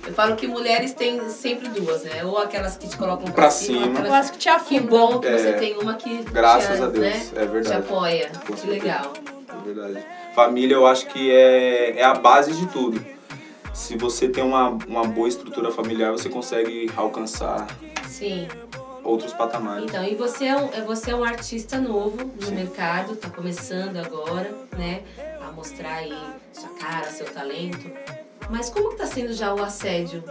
Eu 0.06 0.13
falo 0.13 0.36
que 0.36 0.46
mulheres 0.48 0.92
têm 0.94 1.22
sempre 1.30 1.70
duas, 1.70 2.04
né? 2.04 2.25
Ou 2.25 2.38
aquelas 2.38 2.75
que 2.75 2.90
te 2.90 2.98
colocam 2.98 3.24
pra, 3.25 3.34
Pra 3.34 3.50
cima. 3.50 3.84
cima. 3.86 4.00
Eu 4.02 4.13
acho 4.13 4.34
que 4.34 4.38
te 4.38 4.44
Que 4.44 4.50
afunda. 4.50 4.82
bom 4.82 5.20
que 5.20 5.30
você 5.32 5.48
É. 5.48 5.54
tem 5.54 5.78
uma 5.78 5.94
que 5.94 6.24
Graças 6.30 6.75
te, 6.78 6.84
a 6.84 6.88
Deus, 6.88 7.06
né, 7.06 7.25
é 7.38 7.46
verdade. 7.46 7.68
te 7.68 7.74
apoia. 7.74 8.30
Que 8.62 8.68
legal. 8.70 9.13
É 9.48 9.66
verdade. 9.66 10.06
Família 10.34 10.75
eu 10.75 10.86
acho 10.88 11.08
que 11.08 11.30
é, 11.32 12.00
é 12.00 12.04
a 12.04 12.13
base 12.13 12.54
de 12.54 12.66
tudo. 12.68 13.04
Se 13.74 13.96
você 13.98 14.28
tem 14.28 14.44
uma, 14.44 14.70
uma 14.88 15.04
boa 15.04 15.28
estrutura 15.28 15.72
familiar, 15.72 16.12
você 16.12 16.30
consegue 16.30 16.92
alcançar 16.96 17.68
Sim. 18.08 18.48
outros 19.04 19.34
patamares. 19.34 19.86
Então, 19.86 20.04
e 20.04 20.16
você 20.16 20.46
é 20.46 20.56
um, 20.56 20.70
é- 20.74 20.82
você 20.82 21.12
é 21.12 21.16
um 21.16 21.24
artista 21.24 21.80
novo 21.80 22.18
no 22.40 22.48
Sim. 22.48 22.56
mercado, 22.56 23.16
tá 23.16 23.30
começando 23.30 23.98
agora, 23.98 24.52
né? 24.78 25.02
A 25.48 25.52
mostrar 25.52 25.96
aí 25.96 26.13
sua 26.52 26.70
cara, 26.80 27.06
seu 27.06 27.25
talento. 27.28 27.90
Mas 28.50 28.70
como 28.70 28.90
que 28.92 28.98
tá 28.98 29.06
sendo 29.08 29.34
já 29.34 29.54
o 29.54 29.62
assédio? 29.63 30.24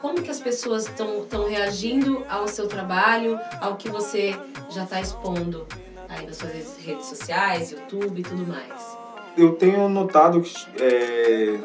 Como 0.00 0.22
que 0.22 0.30
as 0.30 0.38
pessoas 0.40 0.86
estão 0.86 1.48
reagindo 1.48 2.24
ao 2.28 2.46
seu 2.46 2.68
trabalho, 2.68 3.38
ao 3.60 3.76
que 3.76 3.88
você 3.88 4.36
já 4.70 4.84
tá 4.84 5.00
expondo 5.00 5.66
aí 6.08 6.26
nas 6.26 6.36
suas 6.36 6.52
redes- 6.52 6.76
redes 6.78 7.06
sociais, 7.06 7.72
YouTube 7.72 8.20
e 8.20 8.22
tudo 8.22 8.46
mais? 8.46 9.03
Eu 9.36 9.52
tenho 9.52 9.88
notado 9.88 10.40
que 10.40 10.54
é, 10.80 11.58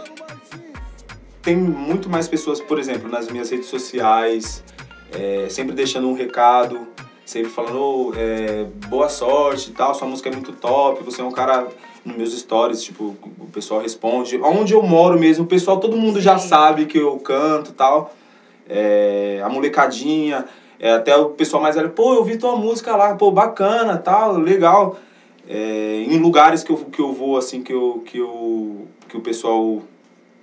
tem 1.42 1.56
muito 1.56 2.10
mais 2.10 2.28
pessoas, 2.28 2.60
por 2.60 2.80
exemplo, 2.80 3.10
nas 3.10 3.28
minhas 3.30 3.50
redes 3.50 3.68
sociais, 3.68 4.64
é, 5.14 5.48
sempre 5.50 5.74
deixando 5.76 6.08
um 6.08 6.14
recado, 6.14 6.88
sempre 7.26 7.50
falando 7.50 7.80
"Ô, 7.80 8.14
é, 8.16 8.66
boa 8.88 9.10
sorte 9.10 9.70
e 9.70 9.74
tal, 9.74 9.94
sua 9.94 10.08
música 10.08 10.30
é 10.30 10.32
muito 10.32 10.52
top, 10.54 11.04
você 11.04 11.22
é 11.22 11.24
um 11.24 11.32
cara. 11.32 11.68
nos 12.06 12.16
meus 12.16 12.40
stories, 12.40 12.82
tipo, 12.82 13.14
o 13.38 13.48
pessoal 13.52 13.82
responde. 13.82 14.40
Onde 14.42 14.74
eu 14.74 14.82
moro 14.82 15.20
mesmo, 15.20 15.44
o 15.44 15.48
pessoal, 15.48 15.80
todo 15.82 15.98
mundo 15.98 16.22
já 16.22 16.38
Sim. 16.38 16.48
sabe 16.48 16.86
que 16.86 16.98
eu 16.98 17.18
canto 17.20 17.72
e 17.72 17.74
tal. 17.74 18.14
É, 18.70 19.42
a 19.44 19.50
molecadinha, 19.50 20.46
é, 20.80 20.94
até 20.94 21.16
o 21.18 21.32
pessoal 21.32 21.62
mais 21.62 21.76
velho, 21.76 21.90
pô, 21.90 22.14
eu 22.14 22.24
vi 22.24 22.38
tua 22.38 22.56
música 22.56 22.96
lá, 22.96 23.16
pô, 23.16 23.32
bacana, 23.32 23.98
tal, 23.98 24.38
legal. 24.38 24.96
É, 25.48 26.04
em 26.08 26.18
lugares 26.18 26.64
que 26.64 26.72
eu, 26.72 26.78
que 26.78 27.00
eu 27.00 27.12
vou, 27.14 27.38
assim, 27.38 27.62
que, 27.64 27.74
eu, 27.74 28.04
que, 28.06 28.18
eu, 28.18 28.88
que 29.08 29.18
o 29.18 29.22
pessoal 29.22 29.82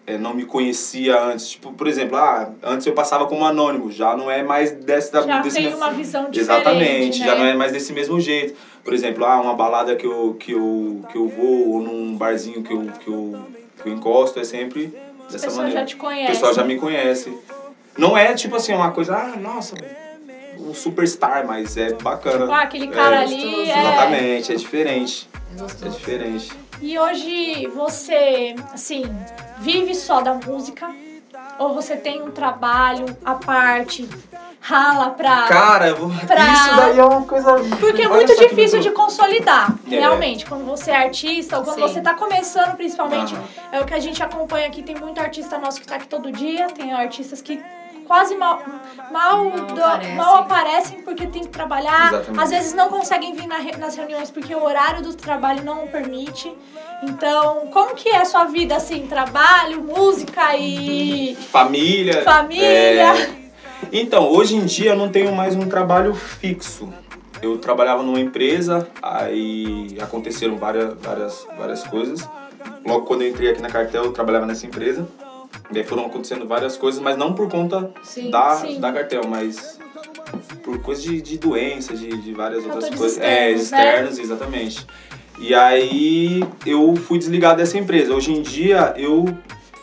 é, 0.07 0.17
não 0.19 0.35
me 0.35 0.45
conhecia 0.45 1.21
antes. 1.23 1.51
Tipo, 1.51 1.73
por 1.73 1.87
exemplo, 1.87 2.17
ah, 2.17 2.51
antes 2.63 2.87
eu 2.87 2.93
passava 2.93 3.27
como 3.27 3.45
anônimo, 3.45 3.91
já 3.91 4.17
não 4.17 4.31
é 4.31 4.43
mais 4.43 4.73
dessa, 4.73 5.23
Já 5.23 5.41
desse 5.41 5.57
tem 5.57 5.75
uma 5.75 5.91
visão 5.91 6.31
diferente, 6.31 6.41
Exatamente, 6.41 7.21
né? 7.21 7.27
já 7.27 7.35
não 7.37 7.45
é 7.45 7.55
mais 7.55 7.73
desse 7.73 7.93
mesmo 7.93 8.21
jeito. 8.21 8.55
Por 8.85 8.95
exemplo, 8.95 9.25
ah, 9.25 9.41
uma 9.41 9.55
balada 9.55 9.95
que 9.97 10.07
eu, 10.07 10.35
que 10.39 10.53
eu, 10.53 11.03
que 11.11 11.17
eu 11.19 11.29
vou, 11.29 11.69
ou 11.75 11.81
num 11.83 12.17
barzinho 12.17 12.63
que 12.63 12.73
eu, 12.73 12.83
que 13.01 13.09
eu, 13.09 13.37
que 13.83 13.89
eu 13.89 13.93
encosto, 13.93 14.39
é 14.41 14.45
sempre 14.45 14.93
dessa 15.31 15.51
maneira. 15.51 15.81
já 15.81 15.85
te 15.87 15.95
O 15.95 15.99
conhecem. 15.99 16.27
pessoal 16.29 16.55
já 16.55 16.65
me 16.65 16.77
conhece. 16.77 17.37
Não 17.99 18.17
é 18.17 18.35
tipo 18.35 18.57
assim, 18.57 18.73
uma 18.75 18.91
coisa, 18.93 19.15
ah, 19.17 19.37
nossa, 19.37 19.75
um 20.61 20.75
superstar, 20.75 21.47
mas 21.47 21.77
é 21.77 21.93
bacana. 21.95 22.41
Tipo, 22.41 22.53
ah, 22.53 22.61
aquele 22.63 22.89
cara 22.89 23.17
É, 23.17 23.19
ali 23.23 23.37
gostoso. 23.45 23.71
é... 23.71 23.81
Exatamente, 23.81 24.53
é 24.53 24.57
diferente. 24.57 25.29
É 25.59 25.87
É 25.87 25.89
diferente. 25.89 26.53
E 26.83 26.99
hoje 26.99 27.67
você, 27.75 28.55
assim, 28.75 29.05
vive 29.59 29.95
só 29.95 30.21
da 30.21 30.35
música? 30.35 30.89
Ou 31.59 31.73
você 31.75 31.97
tem 31.97 32.23
um 32.23 32.31
trabalho 32.31 33.07
à 33.25 33.35
parte, 33.35 34.07
rala 34.61 35.11
pra... 35.11 35.45
Cara, 35.47 35.89
eu 35.89 35.97
vou... 35.97 36.11
Pra- 36.27 36.53
isso 36.53 36.77
daí 36.77 36.99
é 36.99 37.05
uma 37.05 37.23
coisa. 37.23 37.55
Porque 37.81 38.03
é 38.03 38.09
muito 38.09 38.37
difícil 38.37 38.81
de 38.81 38.91
consolidar, 38.91 39.75
É. 39.91 39.99
realmente. 40.01 40.45
Quando 40.45 40.67
você 40.67 40.91
é 40.91 40.97
artista, 41.05 41.57
ou 41.59 41.65
quando 41.65 41.77
Sim. 41.77 41.81
você 41.83 42.01
tá 42.03 42.13
começando, 42.15 42.77
principalmente, 42.77 43.35
é 43.73 43.81
o 43.81 43.87
que 43.87 43.95
a 43.95 43.99
gente 43.99 44.23
acompanha 44.23 44.67
aqui. 44.67 44.83
Tem 44.83 44.97
muito 44.97 45.19
artista 45.19 45.57
nosso 45.59 45.81
que 45.81 45.87
tá 45.87 45.97
aqui 45.97 46.09
todo 46.09 46.31
dia, 46.31 46.67
tem 46.69 46.93
artistas 46.93 47.41
que 47.41 47.59
quase 48.07 48.35
mal, 48.37 48.63
mal, 49.11 49.45
Mal 49.45 49.51
do- 49.51 49.83
aparecem. 49.85 50.15
mal 50.15 50.37
aparecem 50.37 51.03
porque 51.03 51.27
tem 51.27 51.43
que 51.43 51.49
trabalhar. 51.49 52.09
Exatamente. 52.13 52.43
Às 52.43 52.51
vezes 52.51 52.75
não 52.75 52.89
conseguem 52.89 53.35
vir 53.35 53.47
na 53.47 53.57
nas 53.79 53.97
reuniões 53.97 54.31
porque 54.31 54.55
o 54.55 54.63
horário 54.65 55.03
do 55.03 55.15
trabalho 55.15 55.65
não 55.65 55.87
permite. 55.89 56.53
Então, 57.03 57.67
como 57.73 57.95
que 57.95 58.09
é 58.09 58.19
a 58.19 58.25
sua 58.25 58.45
vida, 58.45 58.75
assim, 58.77 59.07
trabalho, 59.07 59.83
música 59.83 60.57
e... 60.57 61.37
Família. 61.51 62.23
Família. 62.23 62.67
é. 63.15 63.47
Então, 63.93 64.29
hoje 64.31 64.57
em 64.57 64.65
dia 64.65 64.91
eu 64.93 64.97
não 64.97 65.11
tenho 65.11 65.33
mais 65.35 65.55
um 65.55 65.69
trabalho 65.69 66.15
fixo. 66.15 66.89
Eu 67.43 67.59
trabalhava 67.59 68.03
numa 68.03 68.19
empresa, 68.19 68.89
aí 69.03 69.97
aconteceram 70.01 70.57
várias, 70.57 70.95
várias, 71.01 71.47
várias 71.59 71.85
coisas. 71.85 72.27
Logo 72.85 73.05
quando 73.05 73.23
eu 73.23 73.29
entrei 73.29 73.51
aqui 73.51 73.61
na 73.61 73.69
cartel, 73.69 74.05
eu 74.05 74.13
trabalhava 74.13 74.47
nessa 74.47 74.65
empresa. 74.67 75.07
E 75.73 75.79
aí 75.79 75.85
foram 75.85 76.07
acontecendo 76.07 76.47
várias 76.47 76.77
coisas, 76.77 77.01
mas 77.01 77.17
não 77.17 77.33
por 77.35 77.49
conta 77.49 77.91
Sim, 78.03 78.31
da, 78.31 78.57
sim. 78.57 78.81
da 78.81 78.93
cartel, 78.93 79.23
mas 79.29 79.79
por 80.63 80.79
coisa 80.81 81.03
de, 81.03 81.21
de 81.21 81.39
doença, 81.39 81.95
de, 81.95 82.09
de 82.09 82.33
várias 82.33 82.65
outras 82.65 82.85
Fatores 82.85 82.99
coisas. 82.99 83.19
é, 83.19 83.51
externos, 83.53 83.71
né? 83.71 83.79
externos, 83.89 84.19
exatamente. 84.19 84.87
E 85.39 85.55
aí 85.55 86.43
eu 86.65 86.95
fui 86.97 87.19
desligado 87.19 87.59
dessa 87.59 87.77
empresa. 87.79 88.15
Hoje 88.15 88.33
em 88.33 88.43
dia 88.43 88.95
eu 88.97 89.25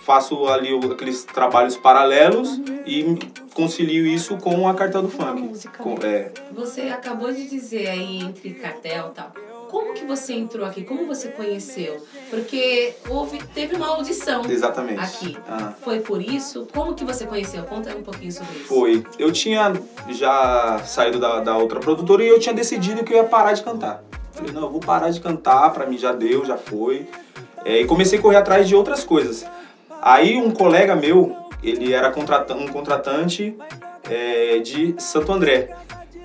faço 0.04 0.48
ali 0.48 0.70
aqueles 0.92 1.24
trabalhos 1.24 1.78
paralelos 1.78 2.60
e 2.86 3.18
concilio 3.54 4.06
isso 4.08 4.36
com 4.38 4.68
a 4.68 4.74
cartel 4.74 5.04
do 5.04 5.10
Com 5.10 5.24
funk. 5.24 5.42
música. 5.42 5.84
Com- 5.84 5.96
é, 6.04 6.32
Você 6.54 6.82
acabou 6.84 7.32
de 7.32 7.48
dizer 7.48 7.88
aí 7.88 8.20
entre 8.22 8.52
cartel 8.56 9.10
e 9.12 9.16
tal. 9.16 9.32
Como 9.70 9.94
que 9.94 10.04
você 10.06 10.34
entrou 10.34 10.66
aqui? 10.66 10.84
Como 10.84 11.06
você 11.08 11.30
conheceu? 11.30 12.04
Porque 12.34 12.96
houve, 13.08 13.38
teve 13.54 13.76
uma 13.76 13.90
audição 13.90 14.42
exatamente. 14.50 15.00
aqui. 15.00 15.38
Ah. 15.48 15.72
Foi 15.82 16.00
por 16.00 16.20
isso? 16.20 16.68
Como 16.74 16.96
que 16.96 17.06
você 17.06 17.28
conheceu? 17.28 17.62
Conta 17.64 17.92
aí 17.92 17.96
um 17.96 18.02
pouquinho 18.02 18.32
sobre 18.32 18.56
isso. 18.56 18.68
Foi. 18.68 19.04
Eu 19.20 19.32
tinha 19.32 19.72
já 20.10 20.82
saído 20.84 21.20
da, 21.20 21.42
da 21.42 21.56
outra 21.56 21.80
produtora 21.80 22.24
e 22.24 22.28
eu 22.28 22.40
tinha 22.40 22.56
decidido 22.56 23.04
que 23.04 23.14
eu 23.14 23.18
ia 23.18 23.24
parar 23.24 23.54
de 23.54 23.62
cantar. 23.62 24.04
Falei, 24.32 24.52
não, 24.52 24.64
eu 24.64 24.70
vou 24.72 24.80
parar 24.80 25.12
de 25.12 25.22
cantar, 25.22 25.72
pra 25.72 25.86
mim 25.86 25.96
já 25.96 26.12
deu, 26.12 26.44
já 26.44 26.58
foi. 26.58 27.08
É, 27.64 27.82
e 27.82 27.86
comecei 27.86 28.18
a 28.18 28.22
correr 28.22 28.38
atrás 28.38 28.68
de 28.68 28.76
outras 28.76 29.04
coisas. 29.04 29.46
Aí 30.02 30.36
um 30.36 30.50
colega 30.50 30.96
meu, 30.96 31.38
ele 31.62 31.94
era 31.94 32.10
contrata- 32.10 32.56
um 32.56 32.68
contratante 32.68 33.56
é, 34.10 34.58
de 34.58 34.96
Santo 34.98 35.32
André. 35.32 35.70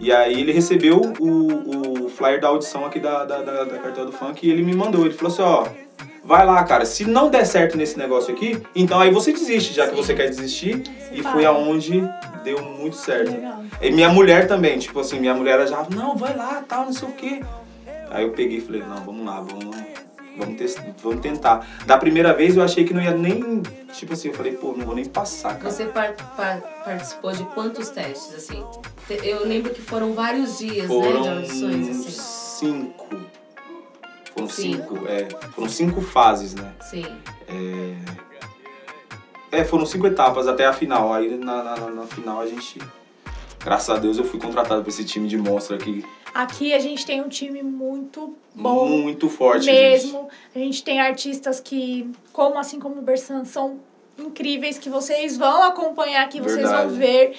E 0.01 0.11
aí 0.11 0.41
ele 0.41 0.53
recebeu 0.53 1.01
o, 1.19 2.05
o 2.05 2.09
flyer 2.09 2.41
da 2.41 2.49
audição 2.49 2.87
aqui 2.87 2.99
da, 2.99 3.25
da, 3.25 3.43
da, 3.43 3.65
da 3.65 3.79
Cartel 3.79 4.07
do 4.07 4.13
Funk 4.13 4.47
e 4.47 4.51
ele 4.51 4.63
me 4.63 4.75
mandou. 4.75 5.05
Ele 5.05 5.13
falou 5.13 5.33
assim, 5.33 5.43
ó, 5.43 5.67
vai 6.29 6.45
lá, 6.45 6.63
cara, 6.63 6.85
se 6.85 7.07
não 7.07 7.31
der 7.31 7.47
certo 7.47 7.77
nesse 7.79 7.97
negócio 7.99 8.35
aqui, 8.35 8.63
então 8.75 9.01
aí 9.01 9.11
você 9.11 9.33
desiste, 9.33 9.73
já 9.73 9.85
que 9.87 9.97
Sim. 9.97 9.97
você 9.97 10.15
quer 10.15 10.29
desistir. 10.29 10.83
E 11.11 11.23
para. 11.23 11.33
foi 11.33 11.47
aonde 11.47 12.07
deu 12.45 12.63
muito 12.63 12.97
certo. 12.97 13.33
Legal. 13.33 13.65
E 13.81 13.91
minha 13.91 14.11
mulher 14.11 14.47
também, 14.47 14.79
tipo 14.79 15.01
assim, 15.01 15.19
minha 15.19 15.33
mulher 15.35 15.53
ela 15.55 15.67
já, 15.67 15.87
não, 15.91 16.15
vai 16.15 16.37
lá, 16.37 16.63
tal, 16.69 16.85
não 16.85 16.93
sei 16.93 17.09
o 17.09 17.13
quê. 17.13 17.41
Aí 18.11 18.25
eu 18.25 18.33
peguei 18.33 18.59
e 18.59 18.61
falei, 18.61 18.83
não, 18.83 18.97
vamos 18.97 19.25
lá, 19.25 19.41
vamos, 19.41 19.75
vamos, 20.37 20.57
testar, 20.59 20.85
vamos 21.03 21.21
tentar. 21.21 21.67
Da 21.87 21.97
primeira 21.97 22.35
vez 22.35 22.57
eu 22.57 22.63
achei 22.63 22.85
que 22.85 22.93
não 22.93 23.03
ia 23.03 23.13
nem, 23.13 23.63
tipo 23.95 24.13
assim, 24.13 24.29
eu 24.29 24.35
falei, 24.35 24.53
pô, 24.53 24.75
não 24.77 24.85
vou 24.85 24.95
nem 24.95 25.07
passar, 25.07 25.57
cara. 25.57 25.71
Você 25.71 25.87
par- 25.87 26.15
par- 26.37 26.61
participou 26.85 27.33
de 27.33 27.45
quantos 27.55 27.89
testes, 27.89 28.35
assim? 28.35 28.63
Eu 29.25 29.47
lembro 29.47 29.73
que 29.73 29.81
foram 29.81 30.13
vários 30.13 30.59
dias, 30.59 30.89
né, 30.91 30.95
de 30.97 31.03
Foram 31.07 31.31
audições, 31.37 31.89
assim. 31.89 32.11
cinco. 32.67 33.07
Foram 34.39 34.49
Cinco. 34.49 34.95
cinco, 34.95 35.09
é. 35.09 35.29
Foram 35.51 35.69
cinco 35.69 36.01
fases, 36.01 36.55
né? 36.55 36.73
Sim. 36.81 37.07
É, 39.51 39.65
foram 39.65 39.87
cinco 39.87 40.07
etapas 40.07 40.47
até 40.47 40.67
a 40.67 40.73
final. 40.73 41.13
Aí 41.13 41.37
na, 41.37 41.63
na, 41.63 41.77
na 41.91 42.07
final 42.07 42.41
a 42.41 42.47
gente. 42.47 42.79
Graças 43.65 43.91
a 43.91 43.99
Deus 43.99 44.17
eu 44.19 44.25
fui 44.25 44.39
contratado 44.39 44.83
pra 44.83 44.89
esse 44.89 45.05
time 45.05 45.27
de 45.27 45.37
monstro 45.37 45.75
aqui. 45.75 46.05
Aqui 46.35 46.73
a 46.73 46.79
gente 46.79 47.05
tem 47.05 47.21
um 47.21 47.29
time 47.29 47.63
muito 47.63 48.35
bom. 48.55 48.89
muito 48.89 49.29
forte, 49.29 49.65
gente. 49.65 49.75
mesmo. 49.75 50.29
A 50.55 50.59
gente 50.59 50.85
tem 50.85 51.01
artistas 51.01 51.59
que, 51.59 52.11
como 52.33 52.59
assim 52.59 52.79
como 52.79 52.99
o 52.99 53.03
Bersan, 53.03 53.45
são 53.45 53.81
incríveis, 54.19 54.79
que 54.79 54.89
vocês 54.91 55.37
vão 55.37 55.63
acompanhar, 55.65 56.29
que 56.29 56.41
vocês 56.41 56.63
Verdade. 56.63 56.89
vão 56.89 56.97
ver. 56.97 57.37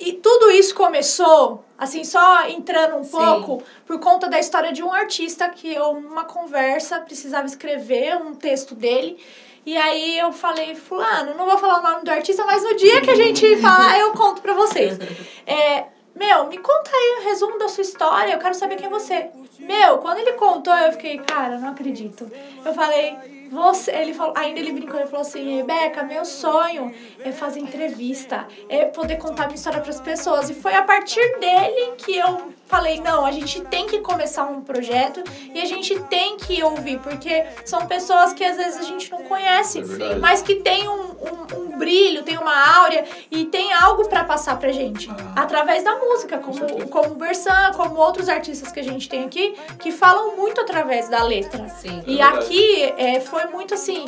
E 0.00 0.14
tudo 0.14 0.50
isso 0.50 0.74
começou, 0.74 1.62
assim, 1.76 2.04
só 2.04 2.48
entrando 2.48 2.96
um 2.96 3.04
Sim. 3.04 3.10
pouco, 3.10 3.62
por 3.86 4.00
conta 4.00 4.30
da 4.30 4.38
história 4.38 4.72
de 4.72 4.82
um 4.82 4.90
artista 4.90 5.46
que 5.50 5.70
eu, 5.74 6.00
numa 6.00 6.24
conversa, 6.24 7.00
precisava 7.00 7.46
escrever 7.46 8.16
um 8.16 8.34
texto 8.34 8.74
dele. 8.74 9.22
E 9.64 9.76
aí 9.76 10.18
eu 10.18 10.32
falei, 10.32 10.74
fulano, 10.74 11.34
não 11.34 11.44
vou 11.44 11.58
falar 11.58 11.80
o 11.80 11.82
nome 11.82 12.02
do 12.02 12.10
artista, 12.10 12.46
mas 12.46 12.64
no 12.64 12.74
dia 12.76 13.02
que 13.02 13.10
a 13.10 13.14
gente 13.14 13.56
falar, 13.60 14.00
eu 14.00 14.12
conto 14.12 14.40
pra 14.40 14.54
vocês. 14.54 14.98
É, 15.46 15.84
meu, 16.16 16.46
me 16.46 16.56
conta 16.56 16.90
aí 16.90 17.18
um 17.20 17.28
resumo 17.28 17.58
da 17.58 17.68
sua 17.68 17.82
história, 17.82 18.32
eu 18.32 18.38
quero 18.38 18.54
saber 18.54 18.76
quem 18.76 18.86
é 18.86 18.90
você. 18.90 19.28
Meu, 19.58 19.98
quando 19.98 20.18
ele 20.18 20.32
contou, 20.32 20.74
eu 20.74 20.92
fiquei, 20.92 21.18
cara, 21.18 21.58
não 21.58 21.68
acredito. 21.68 22.30
Eu 22.64 22.72
falei, 22.72 23.18
você, 23.50 23.90
ele 23.90 24.14
falou, 24.14 24.32
ainda 24.36 24.60
ele 24.60 24.72
brincou, 24.72 24.98
ele 25.00 25.08
falou 25.08 25.22
assim, 25.22 25.56
Rebeca, 25.56 26.04
meu 26.04 26.24
sonho 26.24 26.94
é 27.24 27.32
fazer 27.32 27.60
entrevista, 27.60 28.46
é 28.68 28.84
poder 28.84 29.16
contar 29.16 29.46
minha 29.46 29.56
história 29.56 29.80
para 29.80 29.90
as 29.90 30.00
pessoas. 30.00 30.48
E 30.48 30.54
foi 30.54 30.74
a 30.74 30.82
partir 30.82 31.38
dele 31.40 31.94
que 31.98 32.16
eu 32.16 32.52
falei, 32.66 33.00
não, 33.00 33.26
a 33.26 33.32
gente 33.32 33.60
tem 33.62 33.86
que 33.86 33.98
começar 33.98 34.44
um 34.44 34.60
projeto 34.60 35.22
e 35.52 35.60
a 35.60 35.64
gente 35.64 35.98
tem 36.04 36.36
que 36.36 36.62
ouvir, 36.62 37.00
porque 37.00 37.44
são 37.64 37.86
pessoas 37.86 38.32
que 38.32 38.44
às 38.44 38.56
vezes 38.56 38.78
a 38.78 38.82
gente 38.82 39.10
não 39.10 39.24
conhece, 39.24 39.80
É 39.80 40.14
mas 40.14 40.40
que 40.40 40.56
tem 40.56 40.88
um, 40.88 41.10
um, 41.10 41.56
um 41.58 41.69
brilho, 41.80 42.22
tem 42.22 42.38
uma 42.38 42.78
áurea 42.78 43.04
e 43.30 43.44
tem 43.46 43.72
algo 43.72 44.08
para 44.08 44.22
passar 44.24 44.56
pra 44.58 44.70
gente 44.70 45.10
Ah. 45.10 45.42
através 45.42 45.82
da 45.82 45.96
música, 45.96 46.38
como, 46.38 46.86
como 46.88 47.10
o 47.12 47.14
Bersan, 47.16 47.72
como 47.74 47.96
outros 47.98 48.28
artistas 48.28 48.70
que 48.70 48.78
a 48.78 48.84
gente 48.84 49.08
tem 49.08 49.24
aqui, 49.24 49.54
que 49.80 49.90
falam 49.90 50.36
muito 50.36 50.60
através 50.60 51.08
da 51.08 51.22
letra. 51.24 51.68
Sim. 51.70 52.02
E 52.06 52.20
É 52.20 52.22
aqui 52.22 52.94
é, 52.96 53.18
foi 53.20 53.46
muito 53.46 53.74
assim, 53.74 54.04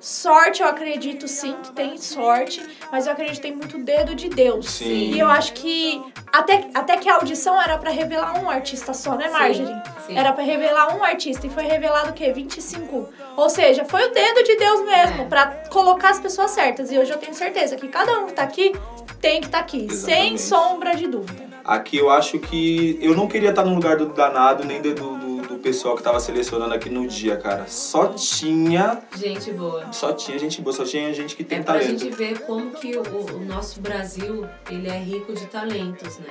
sorte 0.00 0.62
eu 0.62 0.68
acredito 0.68 1.28
sim 1.28 1.54
que 1.62 1.72
tem 1.72 1.96
sorte, 1.98 2.60
mas 2.90 3.06
eu 3.06 3.12
acredito 3.12 3.36
que 3.36 3.42
tem 3.42 3.54
muito 3.54 3.78
dedo 3.78 4.14
de 4.14 4.28
Deus. 4.28 4.66
Sim. 4.70 5.12
E 5.12 5.18
eu 5.20 5.28
acho 5.28 5.52
que 5.52 6.02
até, 6.32 6.68
até 6.74 6.96
que 6.96 7.08
a 7.08 7.16
audição 7.16 7.60
era 7.60 7.76
pra 7.78 7.90
revelar 7.90 8.42
um 8.42 8.48
artista 8.48 8.94
só, 8.94 9.14
né, 9.14 9.28
Marjorie? 9.28 9.74
sim. 10.06 10.16
Era 10.16 10.32
pra 10.32 10.42
revelar 10.42 10.96
um 10.96 11.04
artista 11.04 11.46
e 11.46 11.50
foi 11.50 11.64
revelado 11.64 12.10
o 12.10 12.12
quê? 12.14 12.32
25. 12.32 13.08
Ou 13.40 13.48
seja, 13.48 13.84
foi 13.86 14.06
o 14.06 14.12
dedo 14.12 14.42
de 14.42 14.56
Deus 14.56 14.84
mesmo 14.84 15.26
pra 15.26 15.46
colocar 15.70 16.10
as 16.10 16.20
pessoas 16.20 16.50
certas. 16.50 16.92
E 16.92 16.98
hoje 16.98 17.10
eu 17.10 17.16
tenho 17.18 17.34
certeza 17.34 17.74
que 17.76 17.88
cada 17.88 18.20
um 18.20 18.26
que 18.26 18.34
tá 18.34 18.42
aqui 18.42 18.72
tem 19.20 19.40
que 19.40 19.46
estar 19.46 19.60
aqui, 19.60 19.88
sem 19.92 20.34
Exatamente. 20.34 20.42
sombra 20.42 20.94
de 20.94 21.06
dúvida. 21.06 21.48
Aqui 21.64 21.96
eu 21.96 22.10
acho 22.10 22.38
que 22.38 22.98
eu 23.00 23.14
não 23.14 23.26
queria 23.26 23.50
estar 23.50 23.64
no 23.64 23.74
lugar 23.74 23.96
do 23.96 24.06
danado 24.06 24.64
nem 24.64 24.80
do, 24.82 24.94
do, 24.94 25.42
do 25.42 25.58
pessoal 25.58 25.94
que 25.96 26.02
tava 26.02 26.18
selecionando 26.20 26.74
aqui 26.74 26.90
no 26.90 27.06
dia, 27.06 27.36
cara. 27.36 27.64
Só 27.66 28.08
tinha, 28.08 29.02
Gente 29.16 29.50
boa. 29.52 29.90
só 29.92 30.12
tinha 30.12 30.38
gente 30.38 30.60
boa, 30.60 30.74
só 30.74 30.84
tinha 30.84 31.12
gente 31.14 31.34
que 31.36 31.44
tem 31.44 31.58
É 31.58 31.62
pra 31.62 31.74
talento. 31.74 31.98
gente 31.98 32.10
ver 32.14 32.40
como 32.40 32.70
que 32.72 32.96
o, 32.96 33.02
o 33.36 33.40
nosso 33.44 33.80
Brasil, 33.80 34.46
ele 34.70 34.88
é 34.88 34.98
rico 34.98 35.32
de 35.34 35.46
talentos, 35.46 36.18
né? 36.18 36.26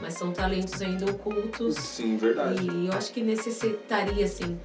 Mas 0.00 0.14
são 0.14 0.30
talentos 0.32 0.80
ainda 0.80 1.10
ocultos. 1.10 1.74
Sim, 1.74 2.16
verdade. 2.16 2.64
E 2.70 2.86
eu 2.86 2.92
acho 2.92 3.12
que 3.12 3.20
necessitaria, 3.20 4.24
assim, 4.24 4.58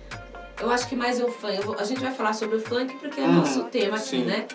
eu 0.63 0.71
acho 0.71 0.87
que 0.87 0.95
mais 0.95 1.21
o 1.21 1.27
funk. 1.27 1.61
vou- 1.63 1.75
a 1.79 1.83
gente 1.83 2.01
vai 2.01 2.11
falar 2.13 2.33
sobre 2.33 2.55
o 2.57 2.61
funk 2.61 2.95
porque 2.97 3.19
é 3.19 3.23
Uhum, 3.23 3.33
nosso 3.33 3.63
tema 3.65 3.97
aqui, 3.97 4.07
sim. 4.07 4.23
né? 4.25 4.45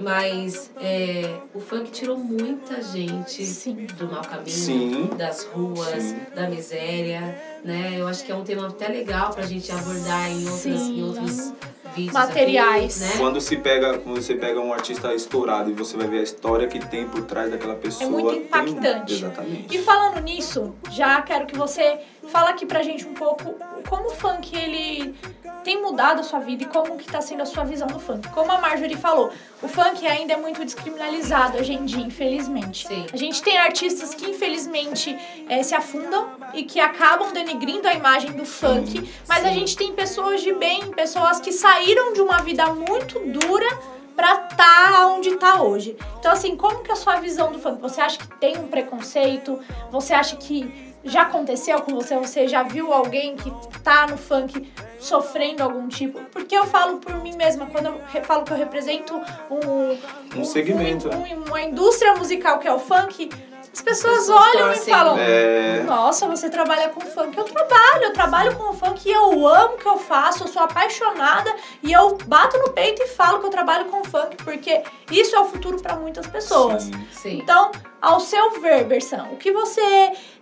Mas 0.00 0.70
é, 0.80 1.36
o 1.54 1.60
funk 1.60 1.90
tirou 1.90 2.16
muita 2.16 2.80
gente 2.80 3.44
Sim. 3.44 3.86
do 3.98 4.06
mau 4.10 4.22
caminho, 4.22 4.48
Sim. 4.50 5.10
das 5.18 5.44
ruas, 5.44 6.02
Sim. 6.02 6.20
da 6.34 6.48
miséria, 6.48 7.38
né? 7.62 7.96
Eu 7.98 8.08
acho 8.08 8.24
que 8.24 8.32
é 8.32 8.34
um 8.34 8.42
tema 8.42 8.68
até 8.68 8.88
legal 8.88 9.32
pra 9.34 9.44
gente 9.44 9.70
abordar 9.70 10.30
em 10.30 10.44
outros, 10.48 10.60
Sim. 10.62 10.98
em 10.98 11.02
outros 11.04 11.52
vídeos. 11.94 12.14
Materiais. 12.14 13.02
Aqui, 13.02 13.12
né? 13.12 13.18
Quando 13.20 13.38
se 13.38 13.54
pega, 13.58 13.98
quando 13.98 14.16
você 14.22 14.34
pega 14.34 14.58
um 14.60 14.72
artista 14.72 15.14
estourado 15.14 15.70
e 15.70 15.74
você 15.74 15.94
vai 15.94 16.06
ver 16.06 16.20
a 16.20 16.22
história 16.22 16.66
que 16.66 16.78
tem 16.86 17.06
por 17.06 17.22
trás 17.26 17.50
daquela 17.50 17.74
pessoa. 17.76 18.06
É 18.08 18.10
muito 18.10 18.30
tem- 18.30 18.40
impactante. 18.40 19.12
exatamente. 19.12 19.76
E 19.76 19.82
falando 19.82 20.20
nisso, 20.22 20.74
já 20.90 21.20
quero 21.20 21.44
que 21.44 21.54
você 21.56 21.98
fala 22.28 22.48
aqui 22.48 22.64
pra 22.64 22.82
gente 22.82 23.06
um 23.06 23.12
pouco 23.12 23.54
como 23.90 24.06
o 24.06 24.10
funk 24.14 24.56
ele 24.56 25.14
tem 25.62 25.80
mudado 25.80 26.20
a 26.20 26.22
sua 26.22 26.38
vida 26.40 26.64
e 26.64 26.66
como 26.66 26.96
que 26.96 27.10
tá 27.10 27.20
sendo 27.20 27.42
a 27.42 27.46
sua 27.46 27.64
visão 27.64 27.86
do 27.88 27.98
funk. 27.98 28.28
Como 28.30 28.50
a 28.50 28.60
Marjorie 28.60 28.96
falou, 28.96 29.30
o 29.62 29.68
funk 29.68 30.06
ainda 30.06 30.34
é 30.34 30.36
muito 30.36 30.64
descriminalizado 30.64 31.58
hoje 31.58 31.72
em 31.72 31.84
dia, 31.84 32.04
infelizmente. 32.04 32.86
Sim. 32.86 33.06
A 33.12 33.16
gente 33.16 33.42
tem 33.42 33.58
artistas 33.58 34.14
que 34.14 34.30
infelizmente 34.30 35.16
eh, 35.48 35.62
se 35.62 35.74
afundam 35.74 36.30
e 36.54 36.64
que 36.64 36.80
acabam 36.80 37.32
denegrindo 37.32 37.88
a 37.88 37.94
imagem 37.94 38.32
do 38.32 38.44
funk, 38.44 39.08
mas 39.28 39.44
a 39.44 39.48
sim. 39.48 39.54
gente 39.54 39.76
tem 39.76 39.92
pessoas 39.92 40.42
de 40.42 40.52
bem, 40.52 40.90
pessoas 40.92 41.40
que 41.40 41.52
saíram 41.52 42.12
de 42.12 42.20
uma 42.20 42.38
vida 42.38 42.66
muito 42.74 43.18
dura 43.20 43.66
pra 44.14 44.36
tá 44.36 45.06
onde 45.06 45.36
tá 45.36 45.62
hoje. 45.62 45.96
Então, 46.18 46.32
assim, 46.32 46.56
como 46.56 46.82
que 46.82 46.90
é 46.90 46.94
a 46.94 46.96
sua 46.96 47.16
visão 47.16 47.50
do 47.50 47.58
funk? 47.58 47.80
Você 47.80 48.00
acha 48.00 48.18
que 48.18 48.28
tem 48.38 48.58
um 48.58 48.68
preconceito? 48.68 49.58
Você 49.90 50.12
acha 50.12 50.36
que 50.36 50.91
já 51.04 51.22
aconteceu 51.22 51.80
com 51.82 51.94
você? 51.94 52.16
Você 52.16 52.46
já 52.48 52.62
viu 52.62 52.92
alguém 52.92 53.36
que 53.36 53.50
tá 53.80 54.06
no 54.06 54.16
funk 54.16 54.70
sofrendo 54.98 55.62
algum 55.62 55.88
tipo? 55.88 56.20
Porque 56.30 56.54
eu 56.56 56.64
falo 56.66 56.98
por 56.98 57.14
mim 57.22 57.34
mesma, 57.36 57.66
quando 57.66 57.86
eu 57.86 58.00
falo 58.24 58.44
que 58.44 58.52
eu 58.52 58.56
represento 58.56 59.14
um, 59.50 60.40
Um 60.40 60.44
segmento, 60.44 61.08
um- 61.08 61.40
um- 61.40 61.44
uma 61.44 61.60
indústria 61.62 62.14
musical 62.14 62.58
que 62.58 62.68
é 62.68 62.72
o 62.72 62.78
funk, 62.78 63.28
as 63.72 63.80
pessoas 63.80 64.18
pessoas 64.18 64.28
olham 64.28 64.70
e 64.70 64.74
torcem. 64.74 64.94
falam: 64.94 65.18
É. 65.18 65.82
Nossa, 65.84 66.28
você 66.28 66.50
trabalha 66.50 66.90
com 66.90 67.00
funk. 67.00 67.36
Eu 67.36 67.44
trabalho, 67.44 68.02
eu 68.02 68.12
trabalho 68.12 68.56
com 68.56 68.72
funk 68.74 69.08
e 69.08 69.12
eu 69.12 69.46
amo 69.48 69.74
o 69.74 69.78
que 69.78 69.86
eu 69.86 69.98
faço, 69.98 70.44
eu 70.44 70.48
sou 70.48 70.62
apaixonada 70.62 71.54
e 71.82 71.90
eu 71.90 72.18
bato 72.26 72.58
no 72.58 72.70
peito 72.70 73.02
e 73.02 73.08
falo 73.08 73.40
que 73.40 73.46
eu 73.46 73.50
trabalho 73.50 73.86
com 73.86 74.04
funk, 74.04 74.36
porque 74.44 74.82
isso 75.10 75.34
é 75.34 75.40
o 75.40 75.46
futuro 75.46 75.80
para 75.80 75.96
muitas 75.96 76.26
pessoas. 76.26 76.82
Sim. 76.82 77.06
Sim. 77.12 77.38
Então, 77.42 77.72
ao 78.00 78.20
seu 78.20 78.60
ver, 78.60 78.84
Berção, 78.84 79.32
o 79.32 79.36
que 79.36 79.50
você 79.50 79.80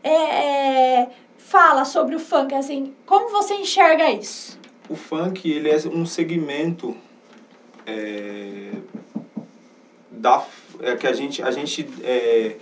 é, 0.02 0.10
é, 0.12 1.08
fala 1.38 1.84
sobre 1.84 2.16
o 2.16 2.20
funk? 2.20 2.52
Assim, 2.54 2.94
como 3.06 3.30
você 3.30 3.54
enxerga 3.54 4.10
isso? 4.10 4.58
O 4.88 4.96
funk, 4.96 5.48
ele 5.48 5.70
é 5.70 5.76
um 5.88 6.04
segmento 6.04 6.96
é, 7.86 8.72
da 10.10 10.44
é, 10.80 10.96
que 10.96 11.06
a 11.06 11.12
gente 11.12 11.42
a 11.42 11.50
gente 11.50 11.88
é 12.02 12.56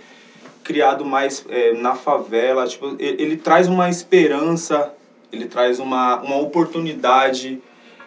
criado 0.69 1.03
mais 1.03 1.43
é, 1.49 1.73
na 1.73 1.95
favela, 1.95 2.67
tipo, 2.67 2.95
ele, 2.99 3.23
ele 3.23 3.37
traz 3.37 3.67
uma 3.67 3.89
esperança, 3.89 4.93
ele 5.33 5.45
traz 5.45 5.79
uma, 5.79 6.21
uma 6.21 6.37
oportunidade. 6.37 7.59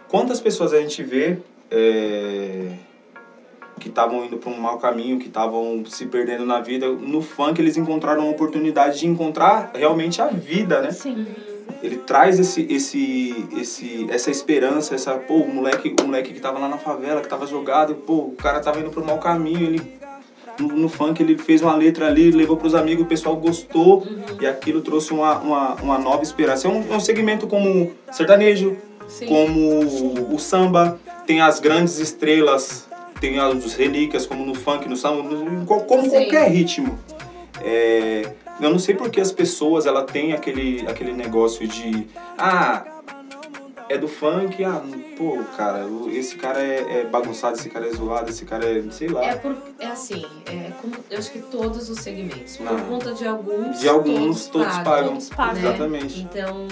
Quantas 0.07 0.41
pessoas 0.41 0.73
a 0.73 0.81
gente 0.81 1.03
vê 1.03 1.39
é, 1.69 2.69
que 3.81 3.89
estavam 3.89 4.25
indo 4.27 4.37
para 4.37 4.49
um 4.49 4.61
mau 4.61 4.79
caminho, 4.79 5.19
que 5.19 5.27
estavam 5.27 5.85
se 5.87 6.07
perdendo 6.07 6.47
na 6.47 6.61
vida, 6.61 6.89
no 6.89 7.21
funk 7.21 7.61
eles 7.61 7.77
encontraram 7.77 8.23
uma 8.23 8.31
oportunidade 8.31 9.01
de 9.01 9.09
encontrar 9.09 9.73
realmente 9.75 10.23
a 10.23 10.29
vida, 10.29 10.81
né? 10.81 10.93
Sim. 10.93 11.27
ele 11.83 11.97
traz 11.97 12.39
esse, 12.39 12.65
esse, 12.71 13.45
esse, 13.57 14.07
essa 14.09 14.31
esperança, 14.31 14.95
essa, 14.95 15.15
pô, 15.15 15.39
o 15.39 15.53
moleque, 15.53 15.97
o 16.01 16.05
moleque 16.05 16.33
que 16.33 16.41
tava 16.41 16.61
lá 16.61 16.69
na 16.69 16.79
favela, 16.79 17.21
que 17.21 17.29
tava 17.29 17.45
jogado, 17.45 17.97
pô, 17.97 18.19
o 18.19 18.37
cara 18.37 18.61
tava 18.61 18.79
indo 18.79 18.91
pro 18.91 19.05
mau 19.05 19.19
caminho, 19.19 19.67
ele 19.67 20.01
no, 20.59 20.69
no 20.69 20.89
funk 20.89 21.23
ele 21.23 21.37
fez 21.39 21.63
uma 21.63 21.75
letra 21.75 22.07
ali, 22.07 22.31
levou 22.31 22.57
pros 22.57 22.75
amigos, 22.75 23.05
o 23.05 23.09
pessoal 23.09 23.37
gostou 23.37 24.07
e 24.41 24.47
aquilo 24.47 24.81
trouxe 24.81 25.13
uma, 25.13 25.39
uma, 25.39 25.75
uma 25.77 25.99
nova 25.99 26.23
esperança. 26.23 26.69
É 26.69 26.71
um, 26.71 26.93
é 26.93 26.97
um 26.97 27.01
segmento 27.01 27.47
como 27.47 27.93
sertanejo, 28.11 28.77
Sim. 29.09 29.27
como 29.27 30.35
o 30.35 30.39
samba, 30.39 30.99
tem 31.27 31.41
as 31.41 31.61
grandes 31.61 31.99
estrelas, 31.99 32.89
tem 33.21 33.39
as 33.39 33.75
relíquias, 33.75 34.27
como 34.27 34.45
no 34.45 34.55
funk, 34.55 34.89
no 34.89 34.97
samba, 34.97 35.23
no- 35.23 35.65
como 35.67 36.03
Sim. 36.05 36.11
qualquer 36.11 36.51
ritmo. 36.51 36.99
É, 37.61 38.33
eu 38.61 38.71
não 38.71 38.79
sei 38.79 38.95
porque 38.95 39.21
as 39.21 39.33
pessoas 39.33 39.87
ela 39.87 40.03
têm 40.05 40.33
aquele, 40.33 40.85
aquele 40.89 41.13
negócio 41.13 41.67
de 41.67 42.07
ah 42.39 42.85
é 43.93 43.99
do 43.99 44.09
funk, 44.09 44.65
ah, 44.65 44.83
pô, 45.19 45.39
cara, 45.55 45.87
esse 46.11 46.37
cara 46.37 46.61
é, 46.61 47.01
é 47.01 47.05
bagunçado, 47.05 47.57
esse 47.59 47.69
cara 47.69 47.87
é 47.87 47.93
zoado, 47.93 48.31
esse 48.31 48.45
cara 48.47 48.65
é, 48.65 48.83
sei 48.91 49.09
lá. 49.09 49.25
É, 49.25 49.35
por, 49.37 49.55
é 49.79 49.87
assim, 49.87 50.25
é 50.47 50.71
como, 50.81 50.95
eu 51.11 51.19
acho 51.19 51.31
que 51.31 51.41
todos 51.41 51.91
os 51.91 51.99
segmentos. 51.99 52.57
Por 52.57 52.65
Não. 52.65 52.81
conta 52.87 53.13
de 53.13 53.27
alguns, 53.27 53.81
de 53.81 53.89
alguns, 53.89 54.47
todos, 54.47 54.79
pagam. 54.79 55.09
Todos 55.09 55.29
pagam. 55.29 55.55
né? 55.55 55.61
Exatamente. 55.69 56.21
Então, 56.23 56.67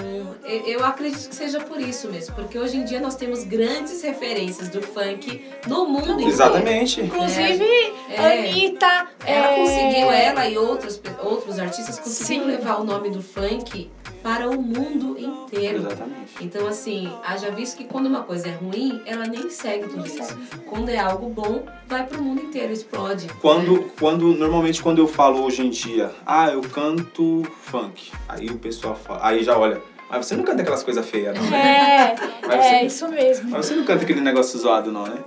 eu, 0.67 0.83
acredito 0.85 1.29
que 1.29 1.35
seja 1.35 1.61
por 1.61 1.79
isso 1.79 2.09
mesmo, 2.11 2.35
porque 2.35 2.59
hoje 2.59 2.79
em 2.79 2.85
dia 2.85 3.01
nós 3.01 3.17
temos 3.17 3.45
grandes 3.45 4.03
referências 4.03 4.71
do 4.71 4.81
funk 4.81 5.45
no 5.67 5.87
mundo 5.87 6.13
inteiro. 6.13 6.31
Exatamente. 6.31 7.03
Inclusive, 7.03 7.93
É. 8.09 8.49
Anitta. 8.49 9.09
Ela 9.27 9.51
é, 9.53 9.57
conseguiu, 9.57 10.11
ela 10.11 10.49
e 10.49 10.57
outros, 10.57 11.01
outros 11.23 11.59
artistas 11.59 11.99
conseguiram 11.99 12.47
Sim. 12.47 12.51
levar 12.51 12.81
o 12.81 12.85
nome 12.85 13.11
do 13.11 13.23
funk 13.23 13.91
para 14.23 14.49
o 14.49 14.61
mundo 14.61 15.17
inteiro. 15.19 15.79
Exatamente. 15.79 16.33
Então, 16.41 16.67
assim, 16.67 17.11
haja 17.25 17.51
visto 17.51 17.77
que 17.77 17.85
quando 17.85 18.07
uma 18.07 18.23
coisa 18.23 18.49
é 18.49 18.53
ruim, 18.53 19.01
ela 19.07 19.27
nem 19.27 19.49
segue 19.51 19.89
tudo 19.89 20.07
isso. 20.07 20.37
Quando 20.67 20.89
é 20.91 20.99
algo 20.99 21.29
bom, 21.29 21.65
vai 21.87 22.07
pro 22.07 22.23
mundo 22.23 22.43
inteiro, 22.43 22.73
explode. 22.73 23.29
Quando, 23.41 23.91
quando, 23.99 24.35
normalmente 24.35 24.83
quando 24.83 24.99
eu 24.99 25.09
falo 25.09 25.43
hoje 25.45 25.63
em 25.67 25.71
dia, 25.71 26.13
ah, 26.27 26.51
eu 26.51 26.61
canto 26.61 27.43
funk, 27.63 28.13
aí 28.29 28.47
o 28.49 28.59
pessoal 28.59 28.95
fala, 28.95 29.21
aí 29.27 29.43
já 29.43 29.57
olha, 29.59 29.81
mas 30.11 30.27
você 30.27 30.37
não 30.37 30.45
canta 30.45 30.63
aquelas 30.63 30.83
coisas 30.83 31.09
feias, 31.09 31.37
não, 31.39 31.51
né? 31.51 32.15
É, 32.17 32.17
é 32.55 32.63
você- 32.81 32.87
isso 32.87 33.09
mesmo. 33.09 33.51
Mas 33.51 33.67
você 33.67 33.75
não 33.75 33.85
canta 33.85 34.05
aquele 34.05 34.21
negócio 34.21 34.59
zoado, 34.59 34.91
não, 34.93 35.05
né? 35.05 35.19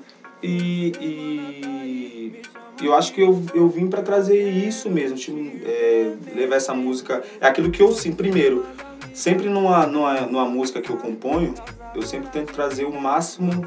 E, 0.41 0.91
e 0.99 2.41
eu 2.81 2.93
acho 2.93 3.13
que 3.13 3.21
eu, 3.21 3.41
eu 3.53 3.67
vim 3.69 3.87
pra 3.87 4.01
trazer 4.01 4.41
isso 4.49 4.89
mesmo, 4.89 5.17
tipo, 5.17 5.37
é, 5.65 6.13
levar 6.35 6.55
essa 6.55 6.73
música. 6.73 7.21
É 7.39 7.47
aquilo 7.47 7.69
que 7.71 7.81
eu 7.81 7.91
sim, 7.91 8.11
primeiro, 8.13 8.65
sempre 9.13 9.49
numa, 9.49 9.85
numa, 9.85 10.21
numa 10.21 10.45
música 10.45 10.81
que 10.81 10.89
eu 10.89 10.97
componho, 10.97 11.53
eu 11.95 12.01
sempre 12.01 12.29
tento 12.29 12.51
trazer 12.53 12.85
o 12.85 12.93
máximo 12.99 13.65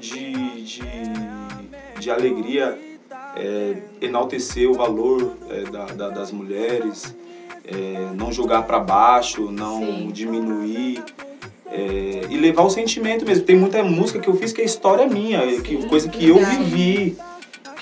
de, 0.00 0.32
de, 0.62 0.82
de 1.98 2.10
alegria, 2.10 2.78
é, 3.36 3.74
enaltecer 4.00 4.68
o 4.68 4.74
valor 4.74 5.34
é, 5.48 5.62
da, 5.70 5.84
da- 5.86 6.08
das 6.10 6.30
mulheres, 6.30 7.14
é, 7.64 8.10
não 8.14 8.30
jogar 8.32 8.62
pra 8.62 8.78
baixo, 8.78 9.50
não 9.50 9.78
Sim. 9.78 10.10
diminuir. 10.12 11.02
É, 11.74 12.26
e 12.28 12.36
levar 12.36 12.64
o 12.64 12.68
sentimento 12.68 13.24
mesmo. 13.24 13.44
Tem 13.46 13.56
muita 13.56 13.82
música 13.82 14.18
que 14.18 14.28
eu 14.28 14.36
fiz 14.36 14.52
que 14.52 14.60
é 14.60 14.64
história 14.64 15.06
minha, 15.06 15.38
é 15.38 15.58
que, 15.58 15.80
Sim, 15.80 15.88
coisa 15.88 16.06
que 16.06 16.28
eu 16.28 16.36
vivi, 16.36 17.16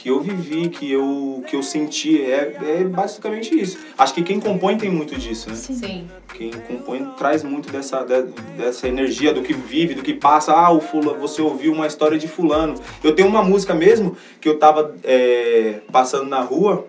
que 0.01 0.09
eu 0.09 0.19
vivi, 0.21 0.71
que 0.71 0.91
eu, 0.91 1.45
que 1.47 1.55
eu 1.55 1.63
senti. 1.63 2.23
É, 2.23 2.57
é 2.81 2.85
basicamente 2.85 3.55
isso. 3.61 3.79
Acho 3.99 4.15
que 4.15 4.23
quem 4.23 4.41
compõe 4.41 4.79
tem 4.79 4.91
muito 4.91 5.15
disso, 5.15 5.51
né? 5.51 5.55
Sim. 5.55 6.09
Quem 6.35 6.51
compõe 6.51 7.05
traz 7.19 7.45
muito 7.45 7.71
dessa, 7.71 8.03
de- 8.03 8.23
dessa 8.57 8.89
energia 8.89 9.35
do 9.35 9.43
que 9.43 9.53
vive, 9.53 9.93
do 9.93 10.03
que 10.03 10.15
passa. 10.15 10.53
Ah, 10.55 10.71
o 10.73 10.81
fula, 10.81 11.13
você 11.13 11.43
ouviu 11.43 11.71
uma 11.73 11.87
história 11.87 12.19
de 12.19 12.27
fulano. 12.27 12.81
Eu 13.05 13.15
tenho 13.15 13.29
uma 13.29 13.43
música 13.43 13.75
mesmo 13.75 14.17
que 14.41 14.49
eu 14.49 14.59
tava 14.59 14.97
é, 15.05 15.81
passando 15.93 16.27
na 16.31 16.41
rua 16.41 16.87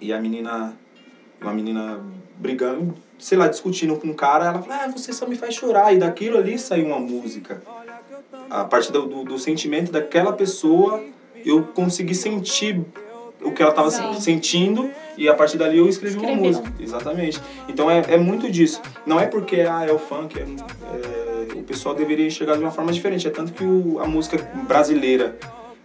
e 0.00 0.10
a 0.10 0.18
menina, 0.18 0.74
uma 1.42 1.52
menina 1.52 2.00
brigando, 2.38 2.94
sei 3.18 3.36
lá, 3.36 3.48
discutindo 3.48 3.96
com 3.96 4.08
um 4.08 4.14
cara, 4.14 4.46
ela 4.46 4.62
falou, 4.62 4.76
ah, 4.82 4.88
você 4.88 5.12
só 5.12 5.26
me 5.26 5.36
faz 5.36 5.54
chorar. 5.54 5.92
E 5.92 5.98
daquilo 5.98 6.38
ali 6.38 6.58
saiu 6.58 6.86
uma 6.86 6.98
música. 6.98 7.62
A 8.48 8.64
partir 8.64 8.92
do, 8.92 9.02
do, 9.06 9.24
do 9.24 9.38
sentimento 9.38 9.92
daquela 9.92 10.32
pessoa, 10.32 11.02
eu 11.44 11.62
consegui 11.62 12.14
sentir 12.14 12.80
o 13.42 13.52
que 13.52 13.60
ela 13.62 13.70
estava 13.72 13.90
sentindo 14.20 14.90
e 15.18 15.28
a 15.28 15.34
partir 15.34 15.58
dali 15.58 15.76
eu 15.78 15.88
escrevi 15.88 16.16
uma 16.16 16.30
Escreveu. 16.30 16.46
música. 16.62 16.72
Exatamente. 16.80 17.40
Então 17.68 17.90
é, 17.90 18.02
é 18.08 18.16
muito 18.16 18.50
disso. 18.50 18.80
Não 19.04 19.20
é 19.20 19.26
porque 19.26 19.60
ah, 19.60 19.84
é 19.86 19.92
o 19.92 19.98
funk, 19.98 20.38
é, 20.38 20.42
é- 20.42 21.54
o 21.54 21.62
pessoal 21.62 21.94
deveria 21.94 22.26
enxergar 22.26 22.54
de 22.56 22.60
uma 22.60 22.70
forma 22.70 22.90
diferente. 22.92 23.26
É 23.26 23.30
tanto 23.30 23.52
que 23.52 23.62
o- 23.64 23.98
a 24.00 24.06
música 24.06 24.38
brasileira 24.66 25.36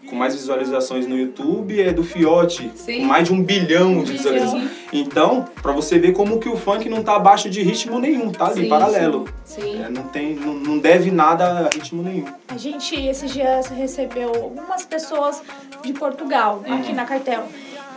com 0.10 0.16
mais 0.16 0.34
visualizações 0.34 1.08
no 1.08 1.18
YouTube 1.18 1.80
é 1.80 1.92
do 1.94 2.04
Fiote, 2.04 2.72
Sim. 2.76 3.02
com 3.02 3.06
mais 3.06 3.28
de 3.28 3.34
um 3.34 3.42
bilhão 3.44 4.04
de 4.04 4.14
visualizações. 4.14 4.70
Então, 4.92 5.46
pra 5.62 5.72
você 5.72 6.00
ver 6.00 6.14
como 6.14 6.40
que 6.40 6.50
o 6.50 6.58
funk 6.58 6.90
não 6.90 7.04
tá 7.04 7.16
abaixo 7.16 7.50
de 7.50 7.62
ritmo 7.62 8.00
nenhum, 8.00 8.32
tá 8.32 8.48
ali, 8.48 8.64
Sim, 8.64 8.70
paralelo. 8.70 9.26
Sim. 9.46 9.84
É, 9.84 9.90
não, 9.90 10.04
tem, 10.04 10.36
não, 10.36 10.54
não 10.54 10.80
deve 10.80 11.12
nada 11.12 11.68
a 11.68 11.70
ritmo 11.76 12.02
nenhum. 12.02 12.26
A 12.48 12.58
gente, 12.58 12.96
esses 12.96 13.32
dias, 13.32 13.68
recebeu 13.68 14.30
algumas 14.36 14.84
pessoas 14.86 15.42
de 15.84 15.94
Portugal, 15.94 16.64
Uhum. 16.68 16.74
aqui 16.76 16.92
na 16.94 17.06
Cartel. 17.06 17.44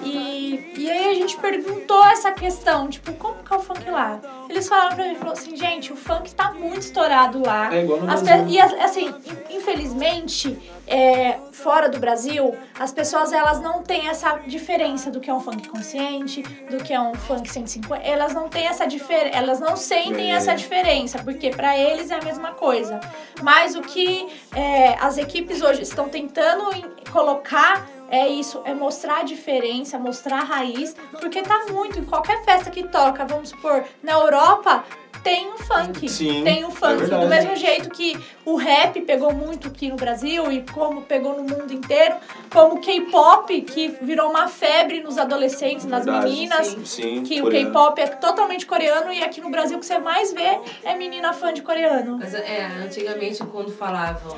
E, 0.04 0.72
e 0.76 0.90
aí 0.90 1.10
a 1.10 1.14
gente 1.14 1.36
perguntou 1.38 2.04
essa 2.06 2.32
questão, 2.32 2.88
tipo, 2.88 3.12
como 3.14 3.36
que 3.42 3.52
é 3.52 3.56
o 3.56 3.60
funk 3.60 3.88
lá? 3.90 4.20
Eles 4.48 4.68
falaram 4.68 4.96
pra 4.96 5.06
mim, 5.08 5.14
falou 5.14 5.32
assim, 5.32 5.56
gente, 5.56 5.92
o 5.92 5.96
funk 5.96 6.34
tá 6.34 6.52
muito 6.52 6.80
estourado 6.80 7.42
lá. 7.44 7.72
É 7.74 7.82
igual 7.82 8.00
no 8.00 8.10
As 8.10 8.22
Brasil. 8.22 8.48
E 8.48 8.60
assim, 8.60 9.08
in- 9.08 9.56
infelizmente, 9.56 10.58
é, 10.86 11.38
fora 11.52 11.88
do 11.88 11.98
Brasil, 11.98 12.54
as 12.78 12.92
pessoas 12.92 13.32
elas 13.32 13.60
não 13.60 13.82
têm 13.82 14.08
essa 14.08 14.38
diferença 14.46 15.10
do 15.10 15.20
que 15.20 15.30
é 15.30 15.34
um 15.34 15.40
funk 15.40 15.68
consciente, 15.68 16.42
do 16.70 16.78
que 16.82 16.92
é 16.92 17.00
um 17.00 17.14
funk 17.14 17.50
150. 17.50 18.02
Elas 18.04 18.34
não 18.34 18.48
têm 18.48 18.66
essa 18.66 18.86
diferença, 18.86 19.36
elas 19.36 19.60
não 19.60 19.76
sentem 19.76 20.32
É. 20.32 20.36
essa 20.36 20.54
diferença, 20.54 21.18
porque 21.22 21.50
pra 21.50 21.76
eles 21.78 22.10
é 22.10 22.16
a 22.16 22.22
mesma 22.22 22.52
coisa. 22.52 23.00
Mas 23.42 23.74
o 23.74 23.80
que 23.82 24.28
é, 24.54 24.94
as 25.00 25.16
equipes 25.18 25.62
hoje 25.62 25.82
estão 25.82 26.08
tentando 26.08 26.64
colocar 27.10 27.86
é 28.12 28.28
isso, 28.28 28.60
é 28.66 28.74
mostrar 28.74 29.20
a 29.20 29.22
diferença, 29.22 29.98
mostrar 29.98 30.40
a 30.40 30.44
raiz, 30.44 30.94
porque 31.18 31.40
tá 31.40 31.64
muito 31.70 31.98
em 31.98 32.04
qualquer 32.04 32.44
festa 32.44 32.70
que 32.70 32.86
toca, 32.86 33.24
vamos 33.24 33.48
supor, 33.48 33.84
na 34.02 34.12
Europa 34.12 34.84
tem 35.22 35.48
um 35.52 35.58
funk, 35.58 36.08
Sim, 36.08 36.42
tem 36.44 36.64
um 36.64 36.68
é 36.68 36.70
funk, 36.72 36.96
verdade. 36.96 37.22
do 37.22 37.28
mesmo 37.28 37.56
jeito 37.56 37.90
que 37.90 38.18
o 38.44 38.56
rap 38.56 39.00
pegou 39.02 39.32
muito 39.32 39.68
aqui 39.68 39.88
no 39.88 39.96
Brasil 39.96 40.50
e 40.50 40.62
como 40.62 41.02
pegou 41.02 41.36
no 41.36 41.42
mundo 41.42 41.72
inteiro, 41.72 42.16
como 42.50 42.76
o 42.76 42.80
K-pop 42.80 43.62
que 43.62 43.96
virou 44.02 44.30
uma 44.30 44.48
febre 44.48 45.00
nos 45.02 45.18
adolescentes, 45.18 45.84
nas 45.86 46.04
Verdade, 46.04 46.26
meninas, 46.28 46.66
Sim, 46.68 46.84
sim, 46.84 47.22
que 47.22 47.40
coreano. 47.40 47.68
o 47.68 47.72
K-pop 47.72 48.00
é 48.00 48.06
totalmente 48.06 48.66
coreano 48.66 49.12
e 49.12 49.22
aqui 49.22 49.40
no 49.40 49.50
Brasil 49.50 49.76
o 49.76 49.80
que 49.80 49.86
você 49.86 49.98
mais 49.98 50.32
vê 50.32 50.58
é 50.82 50.94
menina 50.96 51.32
fã 51.32 51.52
de 51.52 51.62
coreano. 51.62 52.18
Mas 52.18 52.34
é, 52.34 52.66
antigamente 52.84 53.44
quando 53.44 53.70
falavam 53.72 54.36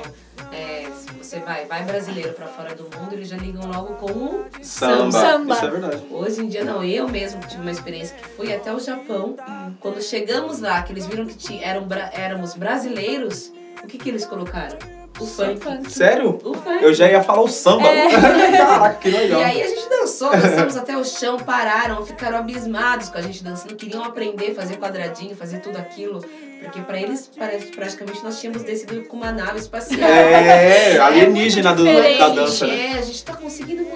é, 0.51 0.85
se 0.95 1.11
você 1.11 1.39
vai, 1.39 1.65
vai 1.65 1.83
brasileiro 1.83 2.33
pra 2.33 2.47
fora 2.47 2.75
do 2.75 2.83
mundo, 2.83 3.13
eles 3.13 3.29
já 3.29 3.37
ligam 3.37 3.65
logo 3.71 3.95
com 3.95 4.11
o 4.11 4.45
Samba. 4.61 5.11
Samba. 5.11 5.53
Isso 5.55 5.65
é 5.65 5.69
verdade. 5.69 6.03
Hoje 6.11 6.41
em 6.41 6.47
dia 6.47 6.63
não, 6.63 6.83
eu 6.83 7.07
mesmo 7.07 7.41
tive 7.41 7.61
uma 7.61 7.71
experiência 7.71 8.15
que 8.15 8.27
fui 8.29 8.53
até 8.53 8.73
o 8.73 8.79
Japão. 8.79 9.35
Quando 9.79 10.01
chegamos 10.01 10.61
lá, 10.65 10.81
que 10.81 10.91
eles 10.91 11.05
viram 11.05 11.25
que 11.25 11.63
eram, 11.63 11.83
bra- 11.83 12.09
éramos 12.13 12.53
brasileiros, 12.55 13.51
o 13.83 13.87
que 13.87 13.97
que 13.97 14.09
eles 14.09 14.25
colocaram? 14.25 14.77
O 15.17 15.25
funk. 15.25 15.61
Funk. 15.61 15.89
Sério? 15.93 16.37
O 16.43 16.53
funk. 16.53 16.83
Eu 16.83 16.93
já 16.93 17.09
ia 17.09 17.23
falar 17.23 17.41
o 17.41 17.47
samba. 17.47 17.87
É. 17.87 18.09
Caraca, 18.57 18.95
que 18.99 19.09
legal. 19.09 19.39
E 19.39 19.43
aí 19.45 19.61
a 19.63 19.67
gente 19.69 19.87
dançou, 19.89 20.29
dançamos 20.29 20.75
até 20.75 20.97
o 20.97 21.05
chão, 21.05 21.37
pararam, 21.37 22.05
ficaram 22.05 22.37
abismados 22.39 23.07
com 23.07 23.17
a 23.17 23.21
gente 23.21 23.41
dançando, 23.41 23.75
queriam 23.77 24.03
aprender, 24.03 24.53
fazer 24.53 24.75
quadradinho, 24.75 25.33
fazer 25.33 25.59
tudo 25.59 25.77
aquilo. 25.77 26.19
Porque 26.61 26.81
pra 26.81 26.99
eles, 26.99 27.29
parece, 27.37 27.67
praticamente, 27.67 28.23
nós 28.23 28.41
tínhamos 28.41 28.63
descido 28.63 29.03
com 29.03 29.15
uma 29.17 29.31
nave 29.31 29.59
espacial. 29.59 30.09
É, 30.09 30.97
alienígena 30.97 31.73
do, 31.73 31.85
diferente, 31.85 32.17
da 32.19 32.29
dança, 32.29 32.65
né? 32.67 32.91
É, 32.95 32.97
a 32.97 33.01
gente 33.01 33.23
tá 33.23 33.33
conseguindo 33.33 33.44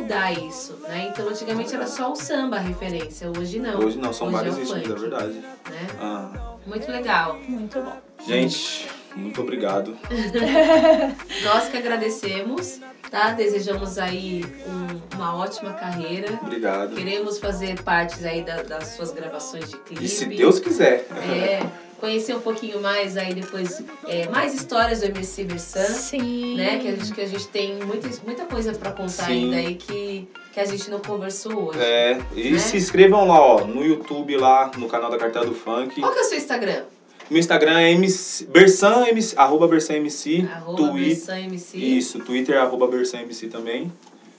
mudar 0.09 0.31
isso, 0.33 0.73
né? 0.87 1.09
Então 1.11 1.29
antigamente 1.29 1.73
era 1.75 1.85
só 1.85 2.11
o 2.11 2.15
samba 2.15 2.57
a 2.57 2.59
referência, 2.59 3.29
hoje 3.29 3.59
não. 3.59 3.79
Hoje 3.79 3.97
não, 3.99 4.11
são 4.11 4.27
Hoje 4.27 4.35
vários 4.35 4.57
é 4.57 4.77
é 4.79 4.95
verdade. 4.95 5.33
Né? 5.33 5.87
Ah, 6.01 6.55
Muito 6.65 6.91
legal. 6.91 7.37
Muito 7.47 7.79
bom. 7.81 7.93
gente, 8.25 8.87
muito 9.15 9.39
obrigado. 9.41 9.95
Nós 11.43 11.69
que 11.69 11.77
agradecemos, 11.77 12.79
tá? 13.11 13.31
Desejamos 13.31 13.97
aí 13.99 14.43
um- 14.67 15.15
uma 15.15 15.35
ótima 15.37 15.73
carreira. 15.73 16.39
Obrigado. 16.41 16.95
Queremos 16.95 17.37
fazer 17.37 17.81
partes 17.83 18.25
aí 18.25 18.41
da- 18.43 18.63
das 18.63 18.87
suas 18.89 19.11
gravações 19.11 19.69
de 19.69 19.77
clipe. 19.77 20.03
E 20.05 20.07
se 20.07 20.25
Deus 20.25 20.59
quiser. 20.59 21.05
É, 21.31 21.59
conhecer 21.99 22.35
um 22.35 22.39
pouquinho 22.39 22.81
mais 22.81 23.17
aí 23.17 23.33
depois, 23.33 23.83
é, 24.07 24.27
mais 24.29 24.53
histórias 24.53 24.99
do 25.01 25.05
MC 25.05 25.43
Bersan, 25.43 25.83
Sim. 25.85 26.55
né? 26.55 26.79
Que 26.79 26.87
a 26.87 26.95
gente, 26.95 27.13
que 27.13 27.21
a 27.21 27.27
gente 27.27 27.47
tem 27.49 27.75
muita, 27.83 28.09
muita 28.25 28.45
coisa 28.45 28.71
pra 28.73 28.91
contar 28.91 29.25
Sim. 29.25 29.45
ainda 29.45 29.55
aí 29.57 29.75
que, 29.75 30.27
que 30.53 30.59
a 30.59 30.65
gente 30.65 30.89
não 30.89 30.99
conversou 30.99 31.69
hoje. 31.69 31.79
É, 31.79 32.19
e 32.35 32.51
Né? 32.51 32.59
se 32.59 32.77
inscrevam 32.77 33.27
lá, 33.27 33.39
ó, 33.39 33.65
no 33.65 33.83
YouTube, 33.85 34.35
lá 34.37 34.71
no 34.77 34.87
canal 34.87 35.09
da 35.11 35.17
Cartela 35.17 35.45
do 35.45 35.53
Funk. 35.55 35.99
Qual 35.99 36.11
que 36.13 36.19
é 36.19 36.21
o 36.21 36.25
seu 36.25 36.37
Instagram? 36.37 36.83
Meu 37.29 37.39
Instagram 37.39 37.79
é 37.79 37.91
MC, 37.91 38.45
Bersan 38.45 39.05
MC, 39.07 39.37
arroba 39.37 39.67
Bersan 39.67 39.97
MC, 39.97 40.47
Arroba 40.51 40.77
Twitter. 40.89 41.09
Bersan 41.15 41.39
MC. 41.41 41.77
Isso, 41.77 42.19
Twitter 42.21 42.55
é 42.55 42.59
arroba 42.59 42.87
Bersan 42.87 43.19
MC 43.19 43.47
também. 43.47 43.91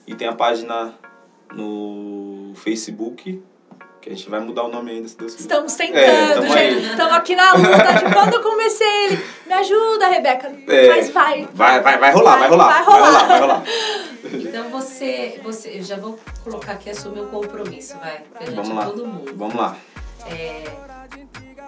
E 0.09 0.15
tem 0.17 0.27
a 0.27 0.33
página 0.35 0.95
no 1.55 2.53
Facebook, 2.57 3.41
que 4.01 4.09
a 4.09 4.15
gente 4.15 4.31
vai 4.31 4.41
mudar 4.41 4.65
o 4.65 4.69
nome 4.69 4.91
ainda, 4.93 5.07
se 5.09 5.17
Deus 5.17 5.35
quiser. 5.35 5.47
Estamos 5.49 5.75
tentando, 5.75 5.99
É, 5.99 6.35
tamo 6.35 6.53
aí. 6.55 6.75
gente. 6.75 6.91
Estamos 6.91 7.13
aqui 7.13 7.37
na 7.37 7.53
luta 7.53 7.93
de 7.93 8.15
quando 8.15 8.35
eu 8.35 8.43
comecei 8.43 9.05
ele. 9.07 9.25
Me 9.47 9.53
ajuda, 9.55 10.09
Rebeca. 10.09 10.53
É, 10.69 10.89
Mas 10.89 11.11
vai. 11.11 11.49
Vai, 11.53 11.81
vai, 11.81 11.99
vai 11.99 12.13
rolar, 12.13 12.39
vai 12.39 12.49
rolar. 12.49 12.67
Vai 12.69 12.85
Vai 12.85 12.85
rolar. 12.85 13.07
rolar, 13.11 13.27
vai 13.29 13.41
rolar. 13.41 13.65
Então 14.33 14.69
você, 14.71 15.41
você, 15.43 15.79
eu 15.79 15.83
já 15.83 15.97
vou 15.97 16.19
colocar 16.45 16.73
aqui 16.73 16.89
assumir 16.91 17.21
o 17.21 17.27
compromisso, 17.27 17.97
vai, 17.99 18.23
perante 18.39 18.55
Vamos 18.57 18.75
lá. 18.77 18.85
todo 18.87 19.07
mundo. 19.07 19.33
Vamos 19.37 19.55
lá. 19.55 19.77
É, 20.31 20.65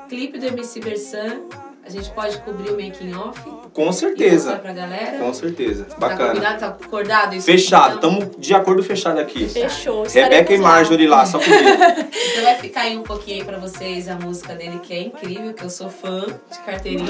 clipe 0.09 0.38
do 0.38 0.47
MC 0.47 0.81
Bersan, 0.81 1.40
a 1.85 1.90
gente 1.90 2.11
pode 2.11 2.38
cobrir 2.38 2.71
o 2.71 2.81
making 2.81 3.14
off 3.14 3.40
Com 3.73 3.90
certeza. 3.92 4.57
pra 4.57 4.73
galera. 4.73 5.18
Com 5.18 5.33
certeza. 5.35 5.85
Tá 5.85 5.97
Bacana. 5.99 6.29
combinado? 6.31 6.61
Tá 6.61 6.66
acordado 6.68 7.35
isso? 7.35 7.47
Fechado, 7.47 7.97
Então, 7.99 8.18
tamo 8.18 8.31
de 8.38 8.55
acordo 8.55 8.83
fechado 8.83 9.18
aqui. 9.18 9.49
Fechou. 9.49 10.05
Rebeca 10.05 10.53
e. 10.55 10.59
Marjorie 10.59 11.07
lá, 11.09 11.27
só 11.27 11.38
comigo. 11.38 11.62
então 12.33 12.42
vai 12.45 12.55
ficar 12.57 12.83
aí 12.83 12.97
um 12.97 13.03
pouquinho 13.03 13.38
aí 13.38 13.45
pra 13.45 13.59
vocês 13.59 14.09
a 14.09 14.14
música 14.14 14.55
dele, 14.55 14.79
que 14.83 14.92
é 14.95 15.01
incrível, 15.03 15.53
que 15.55 15.64
eu 15.64 15.71
sou 15.71 15.90
fã 15.90 16.21
de 16.51 16.59
carteirinha. 16.64 17.07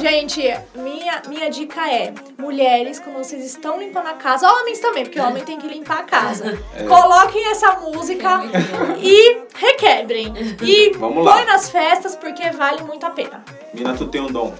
Gente, 0.00 0.40
minha, 0.74 1.20
minha 1.28 1.50
dica 1.50 1.86
é: 1.90 2.12
mulheres, 2.38 2.98
quando 2.98 3.16
vocês 3.18 3.44
estão 3.44 3.78
limpando 3.78 4.06
a 4.06 4.14
casa, 4.14 4.48
homens 4.50 4.78
também, 4.78 5.04
porque 5.04 5.20
homem 5.20 5.42
tem 5.44 5.58
que 5.58 5.66
limpar 5.68 5.98
a 6.00 6.04
casa. 6.04 6.58
É. 6.74 6.84
Coloquem 6.84 7.50
essa 7.50 7.68
É 7.68 7.78
música 7.78 8.38
bom. 8.38 8.96
e 9.00 9.38
requebrem. 9.54 10.32
E 10.62 10.92
Vamos 10.96 11.24
lá. 11.24 11.34
põe 11.36 11.44
nas 11.44 11.70
festas, 11.70 12.16
porque 12.16 12.50
vale 12.50 12.82
muito 12.82 13.04
a 13.06 13.10
pena. 13.10 13.44
Mina, 13.72 13.94
tu 13.94 14.06
um 14.20 14.26
dom. 14.26 14.52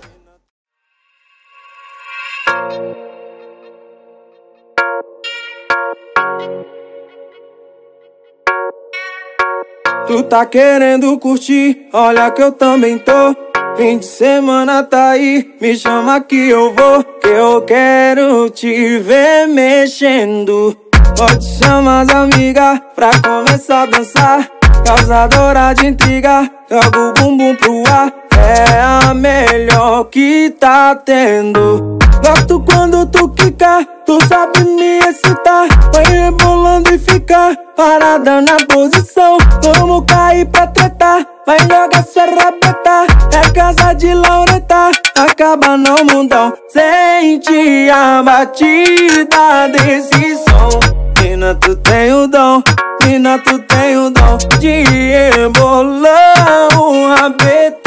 Tu 10.06 10.22
tá 10.24 10.44
querendo 10.44 11.18
curtir, 11.18 11.88
olha 11.92 12.30
que 12.30 12.42
eu 12.42 12.52
também 12.52 12.98
tô. 12.98 13.34
Fim 13.76 13.98
de 13.98 14.06
semana 14.06 14.82
tá 14.82 15.10
aí, 15.10 15.56
me 15.60 15.74
chama 15.74 16.20
que 16.20 16.50
eu 16.50 16.72
vou. 16.74 17.02
Que 17.20 17.28
eu 17.28 17.62
quero 17.62 18.48
te 18.50 18.98
ver 18.98 19.48
mexendo. 19.48 20.76
Pode 21.16 21.44
chamar 21.58 22.02
as 22.02 22.08
amigas 22.10 22.80
pra 22.94 23.10
começar 23.20 23.82
a 23.82 23.86
dançar. 23.86 24.50
Causadora 24.86 25.72
de 25.72 25.86
intriga, 25.86 26.50
joga 26.70 27.00
o 27.00 27.12
bumbum 27.14 27.56
pro 27.56 27.82
ar. 27.90 28.23
É 28.38 28.80
a 28.80 29.14
melhor 29.14 30.04
que 30.04 30.50
tá 30.58 30.94
tendo. 30.94 31.98
Gosto 32.24 32.60
quando 32.60 33.06
tu 33.06 33.28
quica, 33.28 33.86
tu 34.06 34.18
sabe 34.26 34.64
me 34.64 34.98
excitar. 34.98 35.66
Vai 35.92 36.04
rebolando 36.04 36.94
e 36.94 36.98
fica 36.98 37.56
parada 37.76 38.40
na 38.40 38.56
posição. 38.66 39.36
Vamos 39.62 40.04
cair 40.06 40.46
pra 40.46 40.66
tretar, 40.68 41.26
vai 41.46 41.58
jogar 41.60 42.04
sua 42.04 42.24
rabeta. 42.24 43.06
É 43.32 43.50
casa 43.50 43.92
de 43.92 44.14
Laureta, 44.14 44.90
acaba 45.16 45.76
no 45.76 46.04
mundão. 46.04 46.52
Sente 46.68 47.90
a 47.90 48.22
batida 48.22 49.68
desse 49.70 50.36
som. 50.36 50.80
Mina, 51.20 51.54
tu 51.54 51.76
tem 51.76 52.12
o 52.12 52.26
dom, 52.26 52.62
mina, 53.02 53.38
tu 53.38 53.58
tem 53.58 53.96
o 53.96 54.10
dom 54.10 54.38
de 54.58 54.82
rebolar 54.84 56.68
um 56.78 57.14
rabetão. 57.14 57.83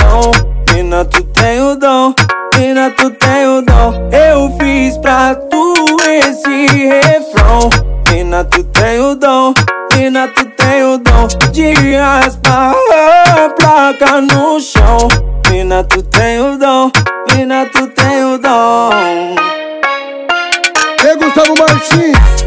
Mina, 0.97 1.09
tu 1.09 1.23
tem 1.25 1.61
o 1.61 1.75
dom, 1.75 2.15
mina, 2.57 2.89
tu 2.89 3.11
tem 3.11 3.47
o 3.47 3.61
dom. 3.61 4.09
Eu 4.11 4.49
fiz 4.57 4.97
pra 4.97 5.35
tu 5.35 5.95
esse 6.01 6.87
refrão. 6.87 7.69
Mina, 8.09 8.43
tu 8.43 8.63
tem 8.63 8.99
o 8.99 9.13
dom, 9.13 9.53
mina, 9.95 10.27
tu 10.29 10.43
tem 10.43 10.83
o 10.83 10.97
dom 10.97 11.27
de 11.51 11.95
raspar 11.97 12.73
a 12.73 13.49
placa 13.49 14.21
no 14.21 14.59
chão. 14.59 15.07
Mina, 15.51 15.83
tu 15.83 16.01
tem 16.01 16.39
o 16.39 16.57
dom, 16.57 16.91
mina, 17.31 17.67
tu 17.67 17.85
tem 17.89 18.25
o 18.25 18.39
dom. 18.39 18.89
E 21.03 21.15
Gustavo 21.15 21.53
Martins, 21.59 22.46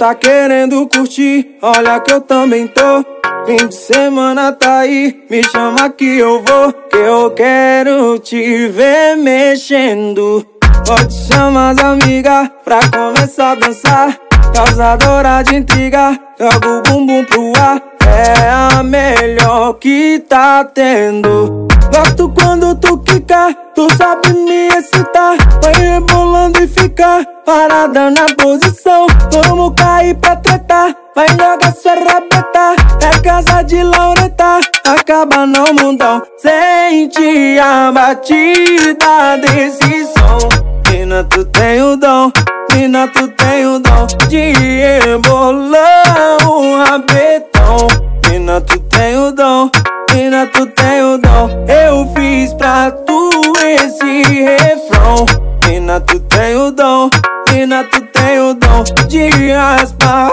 tá 0.00 0.14
querendo 0.14 0.88
curtir, 0.88 1.58
olha 1.60 2.00
que 2.00 2.10
eu 2.10 2.22
também 2.22 2.66
tô. 2.66 3.04
Fim 3.44 3.68
de 3.68 3.74
semana 3.74 4.50
tá 4.50 4.78
aí, 4.78 5.26
me 5.28 5.42
chama 5.42 5.90
que 5.90 6.18
eu 6.18 6.42
vou. 6.42 6.72
Que 6.72 6.96
eu 6.96 7.30
quero 7.32 8.18
te 8.18 8.66
ver 8.68 9.18
mexendo. 9.18 10.42
Pode 10.86 11.12
chamar 11.12 11.72
as 11.72 11.78
amigas 11.84 12.48
pra 12.64 12.80
começar 12.88 13.50
a 13.50 13.54
dançar. 13.56 14.18
Causadora 14.54 15.42
de 15.42 15.56
intriga, 15.56 16.18
joga 16.38 16.66
o 16.66 16.82
bumbum 16.82 17.22
pro 17.26 17.52
ar. 17.60 17.82
É 18.00 18.78
a 18.78 18.82
melhor 18.82 19.74
que 19.74 20.18
tá 20.26 20.64
tendo. 20.64 21.68
Gosto 21.92 22.28
quando 22.30 22.74
tu 22.76 22.98
quica, 22.98 23.54
tu 23.74 23.88
sabe 23.96 24.32
me 24.32 24.68
excitar. 24.68 25.36
Vai 25.62 25.74
rebolando 25.74 26.62
e 26.62 26.68
ficar 26.68 27.24
parada 27.44 28.10
na 28.10 28.26
posição. 28.36 29.06
Vamos 29.32 29.74
cair 29.74 30.14
pra 30.16 30.36
tretar, 30.36 30.94
vai 31.14 31.28
jogar 31.28 31.72
sua 31.74 31.94
rabeta. 31.94 32.76
É 33.02 33.18
casa 33.20 33.62
de 33.62 33.82
Laureta, 33.82 34.60
acaba 34.86 35.46
no 35.46 35.74
mundão. 35.74 36.22
Sente 36.38 37.58
a 37.58 37.90
batida 37.92 39.36
desse 39.40 40.04
som. 40.12 40.48
Mina, 40.90 41.24
tu 41.24 41.44
tem 41.44 41.82
o 41.82 41.96
dom, 41.96 42.30
mina, 42.72 43.08
tu 43.08 43.26
tem 43.28 43.66
o 43.66 43.78
dom 43.78 44.06
de 44.28 44.52
rebolar 44.52 46.38
um 46.46 46.84
rabetão. 46.84 48.09
Mina, 48.50 48.60
tu 48.62 48.80
tem 48.80 49.16
o 49.16 49.30
dom, 49.30 49.70
mina, 50.12 50.44
tu 50.48 50.66
tem 50.66 51.04
o 51.04 51.18
dom. 51.18 51.48
Eu 51.68 52.12
fiz 52.12 52.52
pra 52.54 52.90
tu 52.90 53.52
esse 53.64 54.22
refrão. 54.24 55.24
Mina, 55.68 56.00
tu 56.00 56.18
tem 56.18 56.56
o 56.56 56.72
dom, 56.72 57.08
mina, 57.48 57.84
tu 57.84 58.00
tem 58.00 58.40
o 58.40 58.54
dom 58.54 58.82
de 59.06 59.52
raspar 59.52 60.32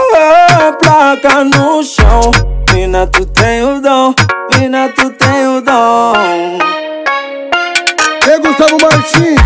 a 0.50 0.72
placa 0.72 1.44
no 1.44 1.84
chão. 1.84 2.32
Mina, 2.74 3.06
tu 3.06 3.24
tem 3.24 3.62
o 3.62 3.80
dom, 3.80 4.16
mina, 4.58 4.90
tu 4.96 5.12
tem 5.12 5.48
o 5.50 5.62
dom. 5.62 6.14
Ei, 8.28 8.40
Gustavo 8.40 8.78
Martins, 8.82 9.37